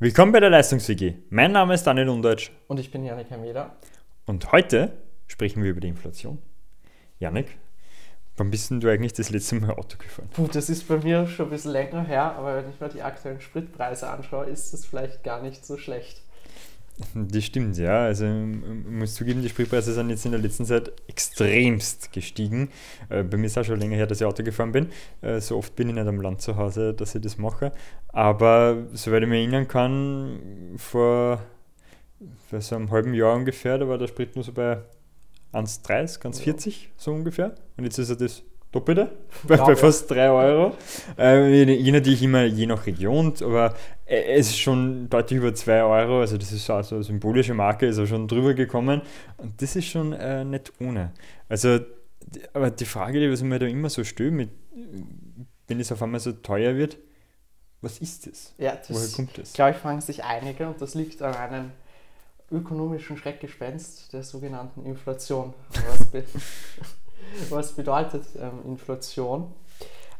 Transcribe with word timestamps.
Willkommen 0.00 0.30
bei 0.32 0.40
der 0.40 0.50
Leistungs-WG. 0.50 1.14
Mein 1.30 1.52
Name 1.52 1.74
ist 1.74 1.84
Daniel 1.84 2.08
Undeutsch 2.08 2.52
Und 2.68 2.78
ich 2.78 2.90
bin 2.90 3.04
Janik 3.04 3.30
Hameda. 3.30 3.76
und 4.26 4.52
heute 4.52 4.92
sprechen 5.26 5.62
wir 5.62 5.70
über 5.70 5.80
die 5.80 5.88
Inflation. 5.88 6.38
Janik, 7.18 7.58
wann 8.36 8.50
bist 8.50 8.70
denn 8.70 8.80
du 8.80 8.88
eigentlich 8.88 9.12
das 9.14 9.30
letzte 9.30 9.56
Mal 9.56 9.72
Auto 9.72 9.98
gefahren? 9.98 10.28
Puh, 10.32 10.46
das 10.46 10.70
ist 10.70 10.86
bei 10.86 10.98
mir 10.98 11.26
schon 11.26 11.46
ein 11.46 11.50
bisschen 11.50 11.72
länger 11.72 12.04
her, 12.04 12.36
aber 12.36 12.56
wenn 12.56 12.70
ich 12.70 12.78
mir 12.80 12.88
die 12.88 13.02
aktuellen 13.02 13.40
Spritpreise 13.40 14.08
anschaue, 14.08 14.46
ist 14.46 14.72
das 14.72 14.86
vielleicht 14.86 15.24
gar 15.24 15.42
nicht 15.42 15.66
so 15.66 15.76
schlecht. 15.76 16.22
Das 17.14 17.44
stimmt, 17.44 17.76
ja. 17.78 18.00
Also 18.04 18.26
ich 18.26 18.90
muss 18.90 19.14
zugeben, 19.14 19.40
die 19.40 19.48
Spritpreise 19.48 19.92
sind 19.92 20.10
jetzt 20.10 20.24
in 20.24 20.32
der 20.32 20.40
letzten 20.40 20.64
Zeit 20.64 20.90
extremst 21.06 22.12
gestiegen. 22.12 22.70
Äh, 23.08 23.22
Bei 23.22 23.36
mir 23.36 23.46
ist 23.46 23.56
auch 23.56 23.64
schon 23.64 23.78
länger 23.78 23.96
her, 23.96 24.06
dass 24.08 24.20
ich 24.20 24.26
Auto 24.26 24.42
gefahren 24.42 24.72
bin. 24.72 24.88
Äh, 25.20 25.40
So 25.40 25.56
oft 25.56 25.76
bin 25.76 25.88
ich 25.90 25.94
nicht 25.94 26.08
am 26.08 26.20
Land 26.20 26.40
zu 26.42 26.56
Hause, 26.56 26.94
dass 26.94 27.14
ich 27.14 27.22
das 27.22 27.38
mache. 27.38 27.70
Aber 28.08 28.88
soweit 28.94 29.22
ich 29.22 29.28
mich 29.28 29.38
erinnern 29.38 29.68
kann, 29.68 30.40
vor, 30.76 31.40
vor 32.50 32.60
so 32.60 32.74
einem 32.74 32.90
halben 32.90 33.14
Jahr 33.14 33.36
ungefähr, 33.36 33.78
da 33.78 33.88
war 33.88 33.98
der 33.98 34.08
Sprit 34.08 34.34
nur 34.34 34.44
so 34.44 34.52
bei 34.52 34.78
1,30, 35.52 36.20
1,40 36.22 36.74
so 36.96 37.12
ungefähr. 37.12 37.54
Und 37.76 37.84
jetzt 37.84 37.98
ist 37.98 38.10
er 38.10 38.16
das 38.16 38.42
Doppelte, 38.72 39.10
bei, 39.48 39.56
Ja, 39.56 39.64
bei 39.64 39.76
fast 39.76 40.10
3 40.10 40.30
Euro. 40.30 40.76
Äh, 41.18 41.64
je, 41.64 41.92
natürlich 41.92 42.22
immer 42.22 42.44
je 42.44 42.66
nach 42.66 42.86
Region, 42.86 43.32
aber 43.42 43.74
äh, 44.04 44.34
es 44.34 44.48
ist 44.48 44.58
schon 44.58 45.08
deutlich 45.08 45.38
über 45.38 45.54
2 45.54 45.82
Euro, 45.82 46.20
also 46.20 46.36
das 46.36 46.52
ist 46.52 46.66
so 46.66 46.74
also 46.74 46.96
eine 46.96 47.04
symbolische 47.04 47.54
Marke, 47.54 47.86
ist 47.86 47.98
auch 47.98 48.06
schon 48.06 48.28
drüber 48.28 48.52
gekommen. 48.54 49.00
Und 49.38 49.60
das 49.62 49.74
ist 49.74 49.86
schon 49.86 50.12
äh, 50.12 50.44
nicht 50.44 50.72
ohne. 50.80 51.12
Also, 51.48 51.80
aber 52.52 52.70
die 52.70 52.84
Frage, 52.84 53.20
die 53.20 53.30
was 53.32 53.42
mir 53.42 53.58
da 53.58 53.66
immer 53.66 53.88
so 53.88 54.04
stelle, 54.04 54.32
mit, 54.32 54.50
wenn 55.66 55.80
es 55.80 55.90
auf 55.90 56.02
einmal 56.02 56.20
so 56.20 56.32
teuer 56.32 56.76
wird, 56.76 56.98
was 57.80 57.98
ist 57.98 58.26
das? 58.26 58.54
Ja, 58.58 58.76
Woher 58.88 59.02
das, 59.02 59.12
kommt 59.14 59.38
das? 59.38 59.52
glaube 59.52 59.70
ich, 59.70 59.76
fragen 59.76 60.00
sich 60.00 60.24
einige 60.24 60.66
und 60.66 60.82
das 60.82 60.94
liegt 60.94 61.22
an 61.22 61.34
einem 61.34 61.70
ökonomischen 62.50 63.16
Schreckgespenst 63.16 64.12
der 64.12 64.22
sogenannten 64.24 64.84
Inflation. 64.84 65.54
Was, 67.32 67.48
be 67.50 67.56
was 67.56 67.72
bedeutet 67.72 68.24
ähm, 68.38 68.60
Inflation? 68.64 69.52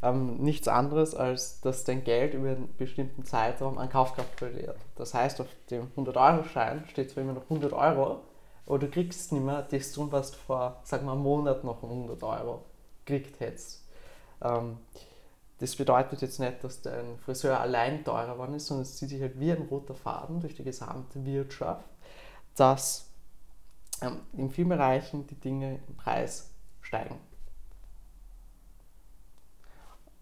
Ähm, 0.01 0.37
nichts 0.37 0.67
anderes, 0.67 1.13
als 1.13 1.59
dass 1.59 1.83
dein 1.83 2.03
Geld 2.03 2.33
über 2.33 2.49
einen 2.49 2.73
bestimmten 2.77 3.25
Zeitraum 3.25 3.77
an 3.77 3.89
Kaufkraft 3.89 4.39
verliert. 4.39 4.77
Das 4.95 5.13
heißt, 5.13 5.41
auf 5.41 5.47
dem 5.69 5.91
100-Euro-Schein 5.97 6.85
steht 6.87 7.11
zwar 7.11 7.23
immer 7.23 7.33
noch 7.33 7.43
100 7.43 7.73
Euro, 7.73 8.21
aber 8.65 8.79
du 8.79 8.87
kriegst 8.87 9.33
nicht 9.33 9.43
mehr 9.43 9.67
das 9.69 9.91
tun, 9.91 10.09
was 10.11 10.31
du 10.31 10.37
vor, 10.37 10.79
sag 10.83 11.03
mal, 11.03 11.13
einem 11.13 11.23
Monat 11.23 11.63
noch 11.65 11.83
100 11.83 12.23
Euro 12.23 12.63
gekriegt 13.03 13.39
hättest. 13.41 13.83
Ähm, 14.41 14.77
das 15.59 15.75
bedeutet 15.75 16.21
jetzt 16.21 16.39
nicht, 16.39 16.63
dass 16.63 16.81
dein 16.81 17.17
Friseur 17.19 17.59
allein 17.59 18.05
teurer 18.05 18.33
geworden 18.33 18.53
ist, 18.53 18.67
sondern 18.67 18.83
es 18.83 18.95
zieht 18.95 19.09
sich 19.09 19.21
halt 19.21 19.37
wie 19.39 19.51
ein 19.51 19.67
roter 19.69 19.93
Faden 19.95 20.39
durch 20.39 20.55
die 20.55 20.63
gesamte 20.63 21.25
Wirtschaft, 21.25 21.89
dass 22.55 23.09
ähm, 24.01 24.21
in 24.33 24.49
vielen 24.49 24.69
Bereichen 24.69 25.27
die 25.27 25.35
Dinge 25.35 25.79
im 25.87 25.95
Preis 25.97 26.49
steigen. 26.89 27.15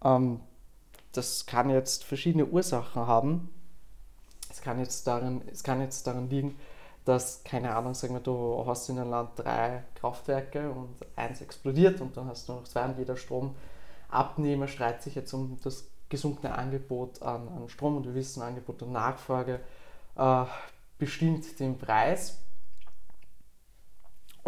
Ähm, 0.04 0.40
das 1.12 1.46
kann 1.46 1.70
jetzt 1.70 2.04
verschiedene 2.04 2.46
Ursachen 2.46 3.06
haben. 3.06 3.50
Es 4.50 4.60
kann 4.60 4.78
jetzt 4.78 5.06
darin, 5.06 5.42
es 5.50 5.62
kann 5.62 5.80
jetzt 5.80 6.06
daran 6.06 6.28
liegen, 6.30 6.56
dass, 7.04 7.42
keine 7.42 7.74
Ahnung, 7.74 7.94
sagen 7.94 8.14
wir, 8.14 8.20
du 8.20 8.64
hast 8.66 8.88
in 8.88 8.98
einem 8.98 9.10
Land 9.10 9.30
drei 9.36 9.82
Kraftwerke 9.94 10.70
und 10.70 10.94
eins 11.16 11.40
explodiert 11.40 12.00
und 12.00 12.16
dann 12.16 12.26
hast 12.26 12.48
du 12.48 12.52
noch 12.52 12.64
zwei 12.64 12.84
und 12.84 12.98
jeder 12.98 13.16
Stromabnehmer 13.16 14.68
streitet 14.68 15.02
sich 15.02 15.14
jetzt 15.14 15.32
um 15.32 15.58
das 15.64 15.84
gesunkene 16.10 16.54
Angebot 16.54 17.22
an, 17.22 17.48
an 17.48 17.68
Strom 17.68 17.96
und 17.96 18.04
wir 18.04 18.14
wissen, 18.14 18.42
Angebot 18.42 18.82
und 18.82 18.92
Nachfrage 18.92 19.60
äh, 20.16 20.44
bestimmt 20.98 21.58
den 21.60 21.78
Preis. 21.78 22.38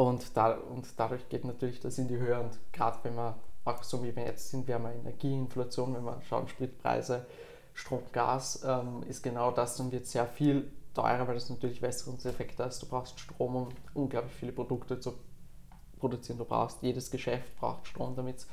Und, 0.00 0.34
da, 0.34 0.52
und 0.54 0.86
dadurch 0.96 1.28
geht 1.28 1.44
natürlich 1.44 1.78
das 1.80 1.98
in 1.98 2.08
die 2.08 2.16
Höhe 2.16 2.40
und 2.40 2.58
gerade 2.72 2.96
wenn 3.02 3.16
wir 3.16 3.34
auch 3.66 3.82
so 3.82 4.02
wie 4.02 4.16
wir 4.16 4.24
jetzt 4.24 4.48
sind, 4.48 4.66
wir 4.66 4.76
haben 4.76 4.86
eine 4.86 4.98
Energieinflation, 4.98 5.94
wenn 5.94 6.04
wir 6.04 6.22
schauen, 6.26 6.48
Spritpreise, 6.48 7.26
Strom, 7.74 8.00
Gas, 8.10 8.64
ähm, 8.64 9.02
ist 9.06 9.22
genau 9.22 9.50
das 9.50 9.78
und 9.78 9.92
wird 9.92 10.06
sehr 10.06 10.24
viel 10.24 10.72
teurer, 10.94 11.28
weil 11.28 11.34
das 11.34 11.50
natürlich 11.50 11.82
Wässerungseffekte 11.82 12.64
hast. 12.64 12.82
Du 12.82 12.86
brauchst 12.86 13.20
Strom, 13.20 13.56
um 13.56 13.68
unglaublich 13.92 14.32
viele 14.32 14.52
Produkte 14.52 14.98
zu 15.00 15.12
produzieren. 15.98 16.38
Du 16.38 16.46
brauchst, 16.46 16.82
jedes 16.82 17.10
Geschäft 17.10 17.54
braucht 17.56 17.86
Strom, 17.86 18.16
damit 18.16 18.38
es 18.38 18.46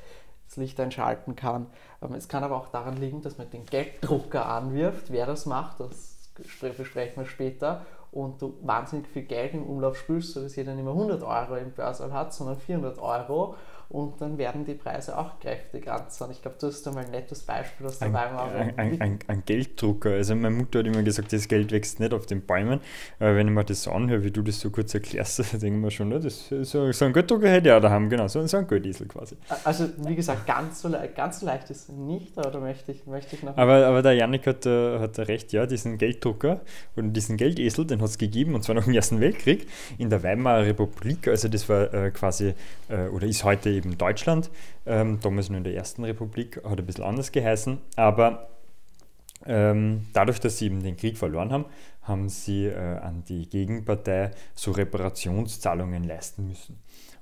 das 0.48 0.58
Licht 0.58 0.78
einschalten 0.82 1.38
kann. 1.38 1.68
Ähm, 2.02 2.14
es 2.14 2.28
kann 2.28 2.44
aber 2.44 2.58
auch 2.58 2.68
daran 2.68 2.98
liegen, 2.98 3.22
dass 3.22 3.38
man 3.38 3.50
den 3.50 3.66
Gelddrucker 3.66 4.48
anwirft. 4.48 5.14
Wer 5.14 5.26
das 5.26 5.46
macht, 5.46 5.80
das 5.80 6.30
spre- 6.42 6.74
besprechen 6.74 7.24
wir 7.24 7.30
später. 7.30 7.86
Und 8.12 8.42
du 8.42 8.58
wahnsinnig 8.62 9.08
viel 9.08 9.24
Geld 9.24 9.54
im 9.54 9.64
Umlauf 9.64 9.98
spülst, 9.98 10.34
sodass 10.34 10.56
jeder 10.56 10.74
nicht 10.74 10.86
mehr 10.86 10.94
100 10.94 11.24
Euro 11.24 11.56
im 11.56 11.72
Börse 11.72 12.12
hat, 12.12 12.34
sondern 12.34 12.58
400 12.58 13.00
Euro. 13.00 13.56
Und 13.90 14.20
dann 14.20 14.38
werden 14.38 14.66
die 14.66 14.74
Preise 14.74 15.18
auch 15.18 15.40
kräftig 15.40 15.90
anzahlen. 15.90 16.34
Ich 16.34 16.42
glaube, 16.42 16.58
das 16.60 16.76
ist 16.76 16.88
einmal 16.88 17.06
ein 17.06 17.12
nettes 17.12 17.44
Beispiel 17.44 17.88
aus 17.88 18.00
der 18.00 18.10
Ein, 18.10 18.14
Weimarer 18.14 18.56
ein, 18.56 18.78
ein, 18.78 19.02
ein, 19.02 19.20
ein 19.28 19.44
Gelddrucker. 19.46 20.10
Also 20.10 20.36
meine 20.36 20.54
Mutter 20.54 20.80
hat 20.80 20.88
immer 20.88 21.04
gesagt, 21.04 21.32
das 21.32 21.48
Geld 21.48 21.72
wächst 21.72 22.02
nicht 22.02 22.14
auf 22.14 22.26
den 22.26 22.46
Bäumen. 22.46 22.82
Aber 23.20 23.36
wenn 23.38 23.48
ich 23.48 23.54
mir 23.54 23.64
das 23.64 23.84
so 23.84 23.92
anhöre, 23.92 24.26
wie 24.26 24.32
du 24.32 24.42
das 24.42 24.60
so 24.60 24.72
kurz 24.72 24.94
erklärst, 24.94 25.40
dann 25.54 25.62
denke 25.62 25.78
ich 25.78 25.86
mir 25.86 25.92
schon, 25.92 26.10
ne, 26.10 26.20
das, 26.20 26.50
so, 26.50 26.92
so 26.92 27.06
einen 27.06 27.14
Gelddrucker 27.14 27.50
hätte 27.50 27.70
ich 27.70 27.76
auch 27.76 27.80
daheim, 27.80 28.10
genau, 28.10 28.28
so, 28.28 28.46
so 28.46 28.58
einen 28.58 28.68
Geldesel 28.68 29.08
quasi. 29.08 29.38
Also, 29.64 29.88
wie 30.06 30.16
gesagt, 30.16 30.46
ganz 30.46 30.82
so, 30.82 30.94
ganz 31.16 31.40
so 31.40 31.46
leicht 31.46 31.70
ist 31.70 31.88
es 31.88 31.96
nicht, 31.96 32.38
aber 32.38 32.52
da 32.52 32.60
möchte 32.60 32.92
ich, 32.92 33.06
möchte 33.06 33.38
ich 33.38 33.44
noch. 33.44 33.56
Aber, 33.56 33.86
aber 33.86 34.02
der 34.02 34.14
Janik 34.14 34.48
hat, 34.48 34.66
äh, 34.66 35.00
hat 35.00 35.18
recht, 35.20 35.54
ja, 35.54 35.66
diesen 35.66 35.98
Gelddrucker 35.98 36.60
oder 36.98 37.08
diesen 37.08 37.38
Geldesel, 37.38 37.86
den 37.86 38.02
hat 38.08 38.12
es 38.12 38.18
gegeben, 38.18 38.56
und 38.56 38.64
zwar 38.64 38.76
noch 38.76 38.88
im 38.88 38.94
Ersten 38.94 39.20
Weltkrieg 39.20 39.68
in 39.98 40.10
der 40.10 40.24
Weimarer 40.24 40.66
Republik. 40.66 41.28
Also 41.28 41.48
das 41.48 41.68
war 41.70 41.94
äh, 41.94 42.12
quasi, 42.12 42.54
äh, 42.90 43.08
oder 43.08 43.28
ist 43.28 43.44
heute 43.44 43.70
eben 43.70 43.98
Deutschland, 43.98 44.50
ähm, 44.86 45.20
damals 45.22 45.50
nur 45.50 45.58
in 45.58 45.64
der 45.64 45.76
Ersten 45.76 46.04
Republik, 46.04 46.62
hat 46.64 46.80
ein 46.80 46.86
bisschen 46.86 47.04
anders 47.04 47.32
geheißen, 47.32 47.78
aber 47.96 48.50
ähm, 49.46 50.08
dadurch, 50.14 50.40
dass 50.40 50.58
sie 50.58 50.66
eben 50.66 50.82
den 50.82 50.98
Krieg 50.98 51.18
verloren 51.18 51.52
haben, 51.52 51.66
haben 52.02 52.30
sie 52.30 52.66
äh, 52.66 52.76
an 52.76 53.24
die 53.28 53.48
Gegenpartei 53.48 54.32
so 54.56 54.72
Reparationszahlungen 54.72 56.04
leisten 56.04 56.48
müssen. 56.48 56.80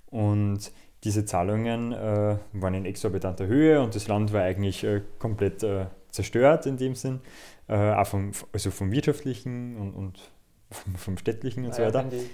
Und 0.08 0.72
diese 1.04 1.26
Zahlungen 1.26 1.92
äh, 1.92 2.38
waren 2.54 2.74
in 2.74 2.86
exorbitanter 2.86 3.48
Höhe 3.48 3.82
und 3.82 3.96
das 3.96 4.08
Land 4.08 4.34
war 4.34 4.44
eigentlich 4.44 4.84
äh, 4.84 5.02
komplett 5.20 5.62
äh, 5.64 5.86
zerstört 6.10 6.66
in 6.66 6.78
dem 6.78 6.96
Sinn, 6.96 7.20
äh, 7.68 7.76
auch 7.76 8.08
vom, 8.08 8.32
also 8.54 8.72
vom 8.72 8.92
wirtschaftlichen 8.92 9.78
und, 9.78 9.94
und 9.94 10.32
vom, 10.76 10.96
vom 10.96 11.18
städtlichen 11.18 11.66
und 11.66 11.74
so 11.74 11.82
Naja, 11.82 11.94
weiter. 11.94 12.10
die 12.10 12.30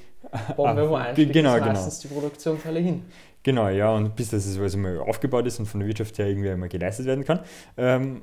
Bombe 0.55 0.89
wo 0.89 0.95
Ah, 0.95 1.01
einschlägt, 1.03 1.33
genau, 1.33 1.55
ist 1.55 1.59
genau. 1.63 1.73
meistens 1.73 1.99
die 1.99 2.07
Produktionsteile 2.07 2.79
hin. 2.79 3.03
Genau, 3.43 3.69
ja, 3.69 3.91
und 3.91 4.15
bis 4.15 4.29
das 4.29 4.57
also 4.59 4.77
mal 4.77 4.99
aufgebaut 4.99 5.47
ist 5.47 5.59
und 5.59 5.65
von 5.65 5.79
der 5.79 5.87
Wirtschaft 5.87 6.17
her 6.19 6.27
irgendwie 6.27 6.49
einmal 6.49 6.69
geleistet 6.69 7.07
werden 7.07 7.23
kann, 7.25 7.39
ähm, 7.77 8.21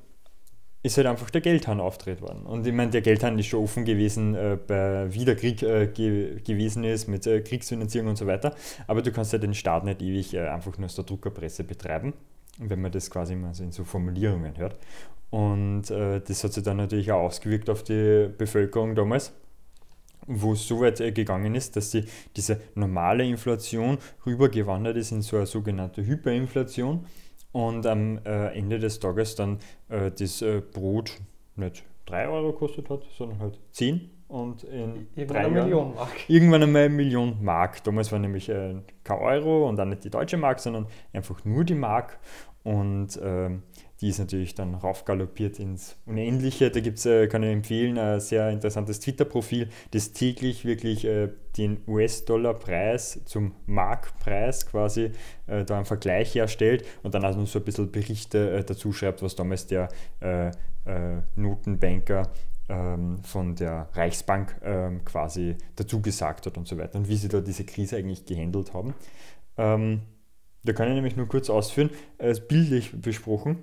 ist 0.82 0.96
halt 0.96 1.08
einfach 1.08 1.28
der 1.30 1.40
Geldhahn 1.40 1.80
aufgedreht 1.80 2.20
worden. 2.22 2.46
Und 2.46 2.64
ich 2.66 2.72
meine, 2.72 2.92
der 2.92 3.00
Geldhahn 3.00 3.36
ist 3.38 3.46
schon 3.46 3.64
offen 3.64 3.84
gewesen, 3.84 4.36
äh, 4.36 4.56
bei, 4.64 5.12
wie 5.12 5.24
der 5.24 5.34
Krieg 5.34 5.60
äh, 5.62 5.88
ge 5.88 6.40
gewesen 6.40 6.84
ist, 6.84 7.08
mit 7.08 7.26
äh, 7.26 7.40
Kriegsfinanzierung 7.40 8.10
und 8.10 8.16
so 8.16 8.26
weiter. 8.28 8.54
Aber 8.86 9.02
du 9.02 9.10
kannst 9.10 9.32
ja 9.32 9.38
den 9.40 9.54
Staat 9.54 9.84
nicht 9.84 10.00
ewig 10.02 10.34
äh, 10.34 10.46
einfach 10.46 10.78
nur 10.78 10.86
aus 10.86 10.94
der 10.94 11.04
Druckerpresse 11.04 11.64
betreiben, 11.64 12.14
wenn 12.58 12.80
man 12.80 12.92
das 12.92 13.10
quasi 13.10 13.32
immer 13.32 13.52
so 13.54 13.64
in 13.64 13.72
so 13.72 13.82
Formulierungen 13.82 14.56
hört. 14.56 14.78
Und 15.30 15.90
äh, 15.90 16.20
das 16.20 16.44
hat 16.44 16.52
sich 16.52 16.62
dann 16.62 16.76
natürlich 16.76 17.10
auch 17.10 17.22
ausgewirkt 17.22 17.68
auf 17.70 17.82
die 17.82 18.28
Bevölkerung 18.38 18.94
damals 18.94 19.32
wo 20.28 20.52
es 20.52 20.68
so 20.68 20.80
weit 20.80 21.00
äh, 21.00 21.10
gegangen 21.10 21.54
ist, 21.54 21.76
dass 21.76 21.90
sie 21.90 22.04
diese 22.36 22.60
normale 22.74 23.24
Inflation 23.24 23.98
rübergewandert 24.24 24.96
ist 24.96 25.10
in 25.10 25.22
so 25.22 25.36
eine 25.36 25.46
sogenannte 25.46 26.06
Hyperinflation 26.06 27.06
und 27.52 27.86
am 27.86 28.18
äh, 28.24 28.56
Ende 28.56 28.78
des 28.78 29.00
Tages 29.00 29.34
dann 29.34 29.58
äh, 29.88 30.10
das 30.10 30.42
äh, 30.42 30.60
Brot 30.60 31.18
nicht 31.56 31.84
3 32.06 32.28
Euro 32.28 32.52
gekostet 32.52 32.88
hat, 32.90 33.02
sondern 33.16 33.40
halt 33.40 33.58
10 33.72 34.10
und 34.28 34.62
in 34.64 35.08
Irgendwann 35.16 35.36
eine 35.36 35.62
Million 35.62 35.94
Mark. 35.94 36.10
irgendwann 36.28 36.62
einmal 36.62 36.82
eine 36.84 36.94
Million 36.94 37.36
Mark. 37.40 37.82
Damals 37.84 38.12
war 38.12 38.18
nämlich 38.18 38.48
äh, 38.50 38.74
kein 39.02 39.18
Euro 39.18 39.68
und 39.68 39.80
auch 39.80 39.86
nicht 39.86 40.04
die 40.04 40.10
deutsche 40.10 40.36
Mark, 40.36 40.60
sondern 40.60 40.86
einfach 41.12 41.44
nur 41.44 41.64
die 41.64 41.74
Mark. 41.74 42.18
Und 42.62 43.18
ähm, 43.22 43.62
die 44.00 44.10
ist 44.10 44.18
natürlich 44.18 44.54
dann 44.54 44.74
raufgaloppiert 44.74 45.58
ins 45.58 45.96
Unendliche. 46.06 46.70
Da 46.70 46.80
gibt 46.80 46.98
es, 46.98 47.06
äh, 47.06 47.26
kann 47.26 47.42
ich 47.42 47.50
empfehlen, 47.50 47.98
ein 47.98 48.20
sehr 48.20 48.50
interessantes 48.50 49.00
Twitter-Profil, 49.00 49.68
das 49.90 50.12
täglich 50.12 50.64
wirklich 50.64 51.04
äh, 51.04 51.30
den 51.56 51.78
US-Dollar-Preis 51.88 53.20
zum 53.24 53.54
Markpreis 53.66 54.66
quasi 54.66 55.10
äh, 55.46 55.64
da 55.64 55.76
einen 55.76 55.84
Vergleich 55.84 56.34
herstellt 56.34 56.84
und 57.02 57.14
dann 57.14 57.24
also 57.24 57.44
so 57.44 57.58
ein 57.58 57.64
bisschen 57.64 57.90
Berichte 57.90 58.50
äh, 58.50 58.64
dazu 58.64 58.92
schreibt, 58.92 59.22
was 59.22 59.34
damals 59.34 59.66
der 59.66 59.88
äh, 60.20 60.48
äh, 60.48 61.22
Notenbanker 61.34 62.30
ähm, 62.68 63.18
von 63.24 63.56
der 63.56 63.88
Reichsbank 63.94 64.60
ähm, 64.62 65.04
quasi 65.04 65.56
dazu 65.74 66.00
gesagt 66.00 66.46
hat 66.46 66.56
und 66.56 66.68
so 66.68 66.78
weiter 66.78 66.98
und 66.98 67.08
wie 67.08 67.16
sie 67.16 67.28
da 67.28 67.40
diese 67.40 67.64
Krise 67.64 67.96
eigentlich 67.96 68.26
gehandelt 68.26 68.74
haben. 68.74 68.94
Ähm, 69.56 70.02
da 70.64 70.72
kann 70.72 70.88
ich 70.88 70.94
nämlich 70.94 71.16
nur 71.16 71.26
kurz 71.26 71.50
ausführen, 71.50 71.90
äh, 72.18 72.34
bildlich 72.34 72.92
besprochen. 73.00 73.58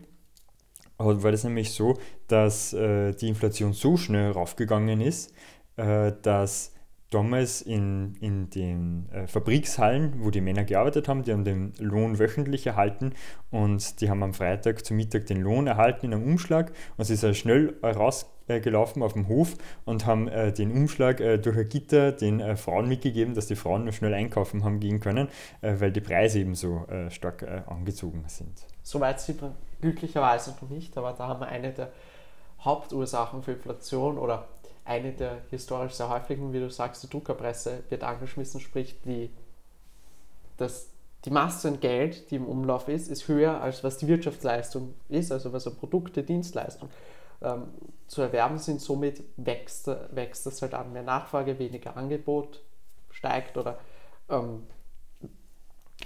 War 0.97 1.31
das 1.31 1.43
nämlich 1.43 1.71
so, 1.71 1.97
dass 2.27 2.73
äh, 2.73 3.13
die 3.13 3.27
Inflation 3.27 3.73
so 3.73 3.97
schnell 3.97 4.31
raufgegangen 4.31 5.01
ist, 5.01 5.33
äh, 5.77 6.13
dass 6.21 6.73
damals 7.09 7.61
in, 7.61 8.15
in 8.19 8.49
den 8.49 9.09
äh, 9.11 9.27
Fabrikshallen, 9.27 10.15
wo 10.19 10.31
die 10.31 10.41
Männer 10.41 10.63
gearbeitet 10.63 11.07
haben, 11.07 11.23
die 11.23 11.31
haben 11.31 11.43
den 11.43 11.73
Lohn 11.79 12.19
wöchentlich 12.19 12.65
erhalten 12.67 13.13
und 13.51 14.01
die 14.01 14.09
haben 14.09 14.23
am 14.23 14.33
Freitag 14.33 14.85
zum 14.85 14.97
Mittag 14.97 15.25
den 15.27 15.41
Lohn 15.41 15.67
erhalten 15.67 16.07
in 16.07 16.13
einem 16.13 16.23
Umschlag 16.23 16.71
und 16.97 17.05
sie 17.05 17.15
sind 17.15 17.37
schnell 17.37 17.75
rausgelaufen 18.49 19.03
auf 19.03 19.13
dem 19.13 19.27
Hof 19.27 19.55
und 19.85 20.05
haben 20.05 20.27
äh, 20.27 20.51
den 20.51 20.71
Umschlag 20.71 21.19
äh, 21.19 21.37
durch 21.37 21.57
ein 21.57 21.69
Gitter 21.69 22.11
den 22.11 22.39
äh, 22.39 22.55
Frauen 22.55 22.87
mitgegeben, 22.87 23.33
dass 23.33 23.47
die 23.47 23.55
Frauen 23.55 23.83
nur 23.83 23.93
schnell 23.93 24.13
einkaufen 24.13 24.63
haben 24.63 24.79
gehen 24.79 24.99
können, 24.99 25.29
äh, 25.61 25.75
weil 25.79 25.91
die 25.91 26.01
Preise 26.01 26.39
eben 26.39 26.55
so 26.55 26.85
äh, 26.87 27.09
stark 27.09 27.45
angezogen 27.67 28.23
sind. 28.27 28.65
Soweit 28.83 29.19
sieht 29.19 29.41
man 29.41 29.55
glücklicherweise 29.81 30.51
noch 30.61 30.69
nicht, 30.69 30.97
aber 30.97 31.13
da 31.13 31.27
haben 31.27 31.39
wir 31.39 31.47
eine 31.47 31.71
der 31.71 31.91
Hauptursachen 32.61 33.43
für 33.43 33.53
Inflation 33.53 34.17
oder 34.17 34.47
eine 34.83 35.11
der 35.11 35.41
historisch 35.49 35.93
sehr 35.93 36.09
häufigen, 36.09 36.53
wie 36.53 36.59
du 36.59 36.69
sagst, 36.69 37.03
die 37.03 37.09
Druckerpresse 37.09 37.83
wird 37.89 38.03
angeschmissen, 38.03 38.59
sprich 38.59 38.95
die, 39.03 39.31
das, 40.57 40.89
die 41.25 41.31
Masse 41.31 41.69
an 41.69 41.79
Geld, 41.79 42.29
die 42.29 42.35
im 42.35 42.45
Umlauf 42.45 42.87
ist, 42.87 43.09
ist 43.09 43.27
höher 43.27 43.61
als 43.61 43.83
was 43.83 43.97
die 43.97 44.07
Wirtschaftsleistung 44.07 44.93
ist, 45.09 45.31
also 45.31 45.53
was 45.53 45.65
an 45.65 45.75
Produkte, 45.75 46.23
Dienstleistungen 46.23 46.91
ähm, 47.41 47.67
zu 48.07 48.21
erwerben 48.21 48.57
sind. 48.57 48.81
Somit 48.81 49.23
wächst, 49.37 49.87
wächst 50.11 50.45
das 50.45 50.61
halt 50.61 50.73
an 50.73 50.93
mehr 50.93 51.03
Nachfrage, 51.03 51.59
weniger 51.59 51.97
Angebot 51.97 52.63
steigt 53.09 53.57
oder 53.57 53.79
ähm, 54.29 54.63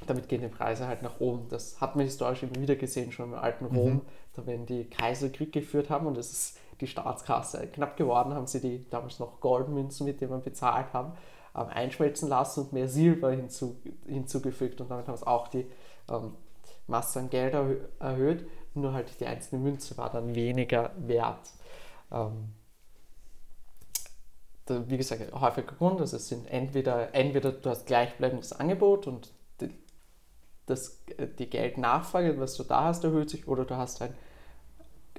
damit 0.06 0.30
gehen 0.30 0.42
die 0.42 0.48
Preise 0.48 0.88
halt 0.88 1.02
nach 1.02 1.20
oben. 1.20 1.48
Das 1.50 1.82
hat 1.82 1.96
man 1.96 2.06
historisch 2.06 2.44
immer 2.44 2.56
wieder 2.56 2.76
gesehen, 2.76 3.12
schon 3.12 3.34
im 3.34 3.40
alten 3.40 3.66
Rom, 3.66 3.94
mhm. 3.94 4.02
da 4.34 4.46
wenn 4.46 4.66
die 4.66 4.86
Kaiser 4.86 5.30
Krieg 5.30 5.52
geführt 5.52 5.90
haben 5.90 6.08
und 6.08 6.18
es 6.18 6.32
ist 6.32 6.58
die 6.82 6.88
Staatskasse 6.88 7.68
knapp 7.68 7.98
geworden, 7.98 8.34
haben 8.34 8.48
sie 8.48 8.62
die 8.62 8.90
damals 8.90 9.20
noch 9.20 9.42
Goldmünzen, 9.42 10.06
mit 10.06 10.22
denen 10.22 10.32
man 10.32 10.42
bezahlt 10.42 10.94
haben, 10.94 11.14
ähm, 11.56 11.68
einschmelzen 11.68 12.30
lassen 12.30 12.62
und 12.62 12.74
mehr 12.74 12.88
Silber 12.88 13.32
hinzu, 13.32 13.76
hinzugefügt 14.08 14.80
und 14.80 14.90
damit 14.90 15.08
haben 15.08 15.18
sie 15.18 15.28
auch 15.28 15.48
die 15.48 15.66
ähm, 16.10 16.36
Masse 16.88 17.20
an 17.20 17.30
Geld 17.30 17.54
erhö 17.54 17.78
erhöht, 18.00 18.48
nur 18.74 18.94
halt 18.94 19.20
die 19.20 19.26
einzelne 19.26 19.62
Münze 19.62 19.98
war 19.98 20.12
dann 20.12 20.36
weniger 20.36 20.92
wert. 20.98 21.52
Ähm, 22.12 22.54
wie 24.88 24.98
gesagt, 24.98 25.34
häufiger 25.34 25.74
Grund, 25.74 26.00
also 26.00 26.18
es 26.18 26.28
sind 26.28 26.46
entweder, 26.48 27.16
entweder 27.16 27.52
du 27.52 27.70
hast 27.70 27.88
gleichbleibendes 27.88 28.54
Angebot 28.54 29.08
und 29.08 29.34
die, 29.62 29.74
das, 30.68 31.02
äh, 31.18 31.28
die 31.28 31.50
Geldnachfrage, 31.50 32.40
was 32.40 32.56
du 32.56 32.64
da 32.64 32.86
hast, 32.86 33.04
erhöht 33.04 33.30
sich, 33.30 33.48
oder 33.48 33.66
du 33.66 33.76
hast 33.76 34.02
ein 34.02 34.14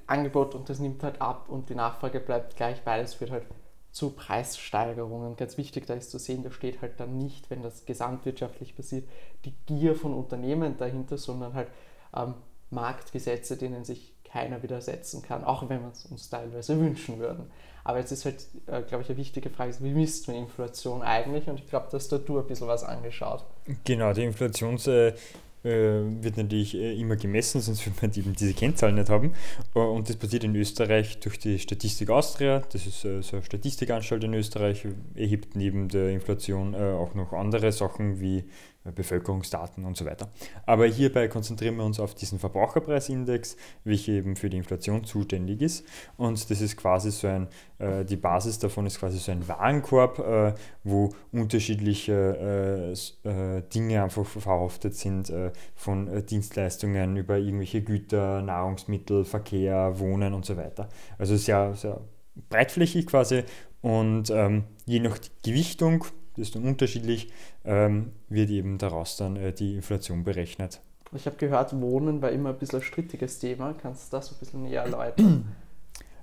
Angebot 0.06 0.54
und 0.54 0.68
das 0.68 0.78
nimmt 0.78 1.02
halt 1.02 1.20
ab 1.20 1.48
und 1.48 1.68
die 1.68 1.74
Nachfrage 1.74 2.20
bleibt 2.20 2.56
gleich, 2.56 2.80
weil 2.84 3.02
es 3.02 3.14
führt 3.14 3.30
halt 3.30 3.46
zu 3.92 4.10
Preissteigerungen. 4.10 5.36
Ganz 5.36 5.56
wichtig 5.58 5.86
da 5.86 5.94
ist 5.94 6.10
zu 6.10 6.18
sehen, 6.18 6.42
da 6.42 6.50
steht 6.50 6.80
halt 6.80 6.98
dann 7.00 7.18
nicht, 7.18 7.50
wenn 7.50 7.62
das 7.62 7.86
gesamtwirtschaftlich 7.86 8.76
passiert, 8.76 9.08
die 9.44 9.54
Gier 9.66 9.94
von 9.96 10.14
Unternehmen 10.14 10.76
dahinter, 10.76 11.18
sondern 11.18 11.54
halt 11.54 11.68
ähm, 12.14 12.34
Marktgesetze, 12.70 13.56
denen 13.56 13.84
sich 13.84 14.14
keiner 14.24 14.62
widersetzen 14.62 15.22
kann, 15.22 15.44
auch 15.44 15.68
wenn 15.68 15.82
wir 15.82 15.90
es 15.90 16.06
uns 16.06 16.28
teilweise 16.28 16.78
wünschen 16.78 17.18
würden. 17.18 17.50
Aber 17.82 17.98
jetzt 17.98 18.12
ist 18.12 18.24
halt, 18.24 18.46
äh, 18.66 18.82
glaube 18.82 19.02
ich, 19.02 19.08
eine 19.08 19.18
wichtige 19.18 19.50
Frage, 19.50 19.74
wie 19.80 19.92
misst 19.92 20.28
man 20.28 20.36
Inflation 20.36 21.02
eigentlich? 21.02 21.48
Und 21.48 21.58
ich 21.58 21.66
glaube, 21.66 21.88
dass 21.90 22.08
da 22.08 22.18
du 22.18 22.38
ein 22.38 22.46
bisschen 22.46 22.68
was 22.68 22.84
angeschaut. 22.84 23.44
Genau, 23.84 24.12
die 24.12 24.24
Inflations... 24.24 24.86
Äh 24.86 25.14
äh, 25.62 26.22
wird 26.22 26.38
natürlich 26.38 26.74
äh, 26.74 26.98
immer 26.98 27.16
gemessen, 27.16 27.60
sonst 27.60 27.84
würde 27.84 27.98
man 28.00 28.14
eben 28.14 28.32
diese 28.34 28.54
Kennzahlen 28.54 28.94
nicht 28.94 29.10
haben. 29.10 29.34
Äh, 29.74 29.80
und 29.80 30.08
das 30.08 30.16
passiert 30.16 30.42
in 30.44 30.56
Österreich 30.56 31.20
durch 31.20 31.38
die 31.38 31.58
Statistik 31.58 32.08
Austria. 32.08 32.62
Das 32.72 32.86
ist 32.86 33.02
so 33.02 33.08
eine 33.08 33.42
Statistikanstalt 33.44 34.24
in 34.24 34.32
Österreich, 34.32 34.86
erhebt 35.14 35.56
neben 35.56 35.88
der 35.88 36.08
Inflation 36.10 36.74
auch 36.74 37.14
noch 37.14 37.34
andere 37.34 37.72
Sachen 37.72 38.20
wie 38.20 38.44
Bevölkerungsdaten 38.84 39.84
und 39.84 39.96
so 39.96 40.06
weiter. 40.06 40.28
Aber 40.64 40.86
hierbei 40.86 41.28
konzentrieren 41.28 41.76
wir 41.76 41.84
uns 41.84 42.00
auf 42.00 42.14
diesen 42.14 42.38
Verbraucherpreisindex, 42.38 43.56
welcher 43.84 44.12
eben 44.12 44.36
für 44.36 44.48
die 44.48 44.56
Inflation 44.56 45.04
zuständig 45.04 45.60
ist. 45.60 45.84
Und 46.16 46.50
das 46.50 46.60
ist 46.62 46.76
quasi 46.76 47.10
so 47.10 47.26
ein, 47.26 47.48
äh, 47.78 48.04
die 48.06 48.16
Basis 48.16 48.58
davon 48.58 48.86
ist 48.86 48.98
quasi 48.98 49.18
so 49.18 49.32
ein 49.32 49.46
Warenkorb, 49.46 50.18
äh, 50.18 50.54
wo 50.82 51.10
unterschiedliche 51.30 52.94
äh, 53.24 53.28
äh 53.28 53.62
Dinge 53.74 54.02
einfach 54.02 54.24
verhaftet 54.24 54.94
sind, 54.94 55.28
äh, 55.28 55.52
von 55.74 56.08
äh, 56.08 56.22
Dienstleistungen 56.22 57.16
über 57.16 57.36
irgendwelche 57.36 57.82
Güter, 57.82 58.40
Nahrungsmittel, 58.40 59.24
Verkehr, 59.24 59.98
Wohnen 59.98 60.32
und 60.32 60.46
so 60.46 60.56
weiter. 60.56 60.88
Also 61.18 61.36
sehr, 61.36 61.74
sehr 61.74 62.00
breitflächig 62.48 63.06
quasi 63.06 63.44
und 63.82 64.30
ähm, 64.30 64.64
je 64.86 65.00
nach 65.00 65.18
Gewichtung 65.44 66.04
das 66.36 66.48
ist 66.48 66.54
dann 66.54 66.64
unterschiedlich, 66.64 67.32
ähm, 67.64 68.12
wird 68.28 68.50
eben 68.50 68.78
daraus 68.78 69.16
dann 69.16 69.36
äh, 69.36 69.52
die 69.52 69.74
Inflation 69.74 70.24
berechnet. 70.24 70.80
Ich 71.12 71.26
habe 71.26 71.36
gehört, 71.36 71.78
Wohnen 71.80 72.22
war 72.22 72.30
immer 72.30 72.50
ein 72.50 72.58
bisschen 72.58 72.80
ein 72.80 72.84
strittiges 72.84 73.38
Thema. 73.40 73.74
Kannst 73.74 74.12
du 74.12 74.16
das 74.16 74.30
ein 74.30 74.38
bisschen 74.38 74.62
näher 74.62 74.82
erläutern? 74.82 75.44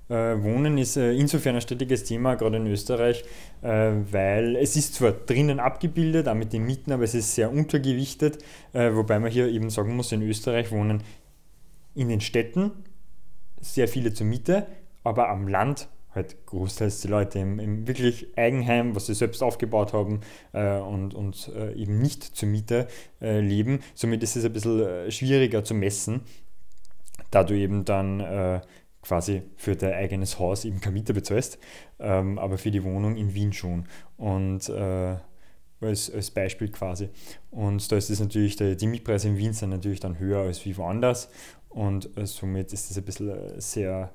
Äh, 0.08 0.42
Wohnen 0.42 0.78
ist 0.78 0.96
äh, 0.96 1.12
insofern 1.12 1.56
ein 1.56 1.60
strittiges 1.60 2.04
Thema, 2.04 2.34
gerade 2.36 2.56
in 2.56 2.66
Österreich, 2.66 3.24
äh, 3.60 3.92
weil 4.10 4.56
es 4.56 4.74
ist 4.74 4.94
zwar 4.94 5.12
drinnen 5.12 5.60
abgebildet, 5.60 6.28
auch 6.28 6.34
mit 6.34 6.54
den 6.54 6.64
Mieten, 6.64 6.92
aber 6.92 7.04
es 7.04 7.14
ist 7.14 7.34
sehr 7.34 7.52
untergewichtet, 7.52 8.42
äh, 8.72 8.94
wobei 8.94 9.18
man 9.18 9.30
hier 9.30 9.48
eben 9.48 9.68
sagen 9.68 9.94
muss, 9.94 10.12
in 10.12 10.22
Österreich 10.22 10.72
wohnen 10.72 11.02
in 11.94 12.08
den 12.08 12.22
Städten 12.22 12.70
sehr 13.60 13.88
viele 13.88 14.14
zur 14.14 14.26
Miete, 14.26 14.66
aber 15.04 15.28
am 15.28 15.46
Land 15.46 15.88
halt 16.18 16.46
großteils 16.46 17.00
die 17.00 17.08
Leute 17.08 17.38
im, 17.38 17.58
im, 17.58 17.86
wirklich 17.86 18.36
Eigenheim, 18.36 18.94
was 18.94 19.06
sie 19.06 19.14
selbst 19.14 19.42
aufgebaut 19.42 19.92
haben 19.92 20.20
äh, 20.52 20.78
und, 20.78 21.14
und 21.14 21.50
äh, 21.56 21.72
eben 21.72 22.00
nicht 22.00 22.22
zur 22.22 22.48
Miete 22.48 22.88
äh, 23.20 23.40
leben. 23.40 23.80
Somit 23.94 24.22
ist 24.22 24.36
es 24.36 24.44
ein 24.44 24.52
bisschen 24.52 24.80
äh, 24.80 25.10
schwieriger 25.10 25.64
zu 25.64 25.74
messen, 25.74 26.22
da 27.30 27.44
du 27.44 27.54
eben 27.54 27.84
dann 27.84 28.20
äh, 28.20 28.60
quasi 29.02 29.42
für 29.56 29.76
dein 29.76 29.94
eigenes 29.94 30.38
Haus 30.38 30.64
eben 30.64 30.80
keine 30.80 30.94
Miete 30.94 31.14
bezahlst, 31.14 31.58
ähm, 31.98 32.38
aber 32.38 32.58
für 32.58 32.70
die 32.70 32.84
Wohnung 32.84 33.16
in 33.16 33.34
Wien 33.34 33.52
schon. 33.52 33.86
Und 34.16 34.68
äh, 34.68 35.16
als, 35.80 36.12
als 36.12 36.30
Beispiel 36.30 36.68
quasi. 36.70 37.08
Und 37.50 37.90
da 37.90 37.96
ist 37.96 38.10
es 38.10 38.20
natürlich, 38.20 38.56
der, 38.56 38.74
die 38.74 38.86
Mietpreise 38.88 39.28
in 39.28 39.36
Wien 39.36 39.52
sind 39.52 39.70
natürlich 39.70 40.00
dann 40.00 40.18
höher 40.18 40.40
als 40.40 40.64
wie 40.64 40.76
woanders 40.76 41.30
und 41.68 42.10
somit 42.24 42.72
ist 42.72 42.90
es 42.90 42.96
ein 42.96 43.04
bisschen 43.04 43.60
sehr 43.60 44.10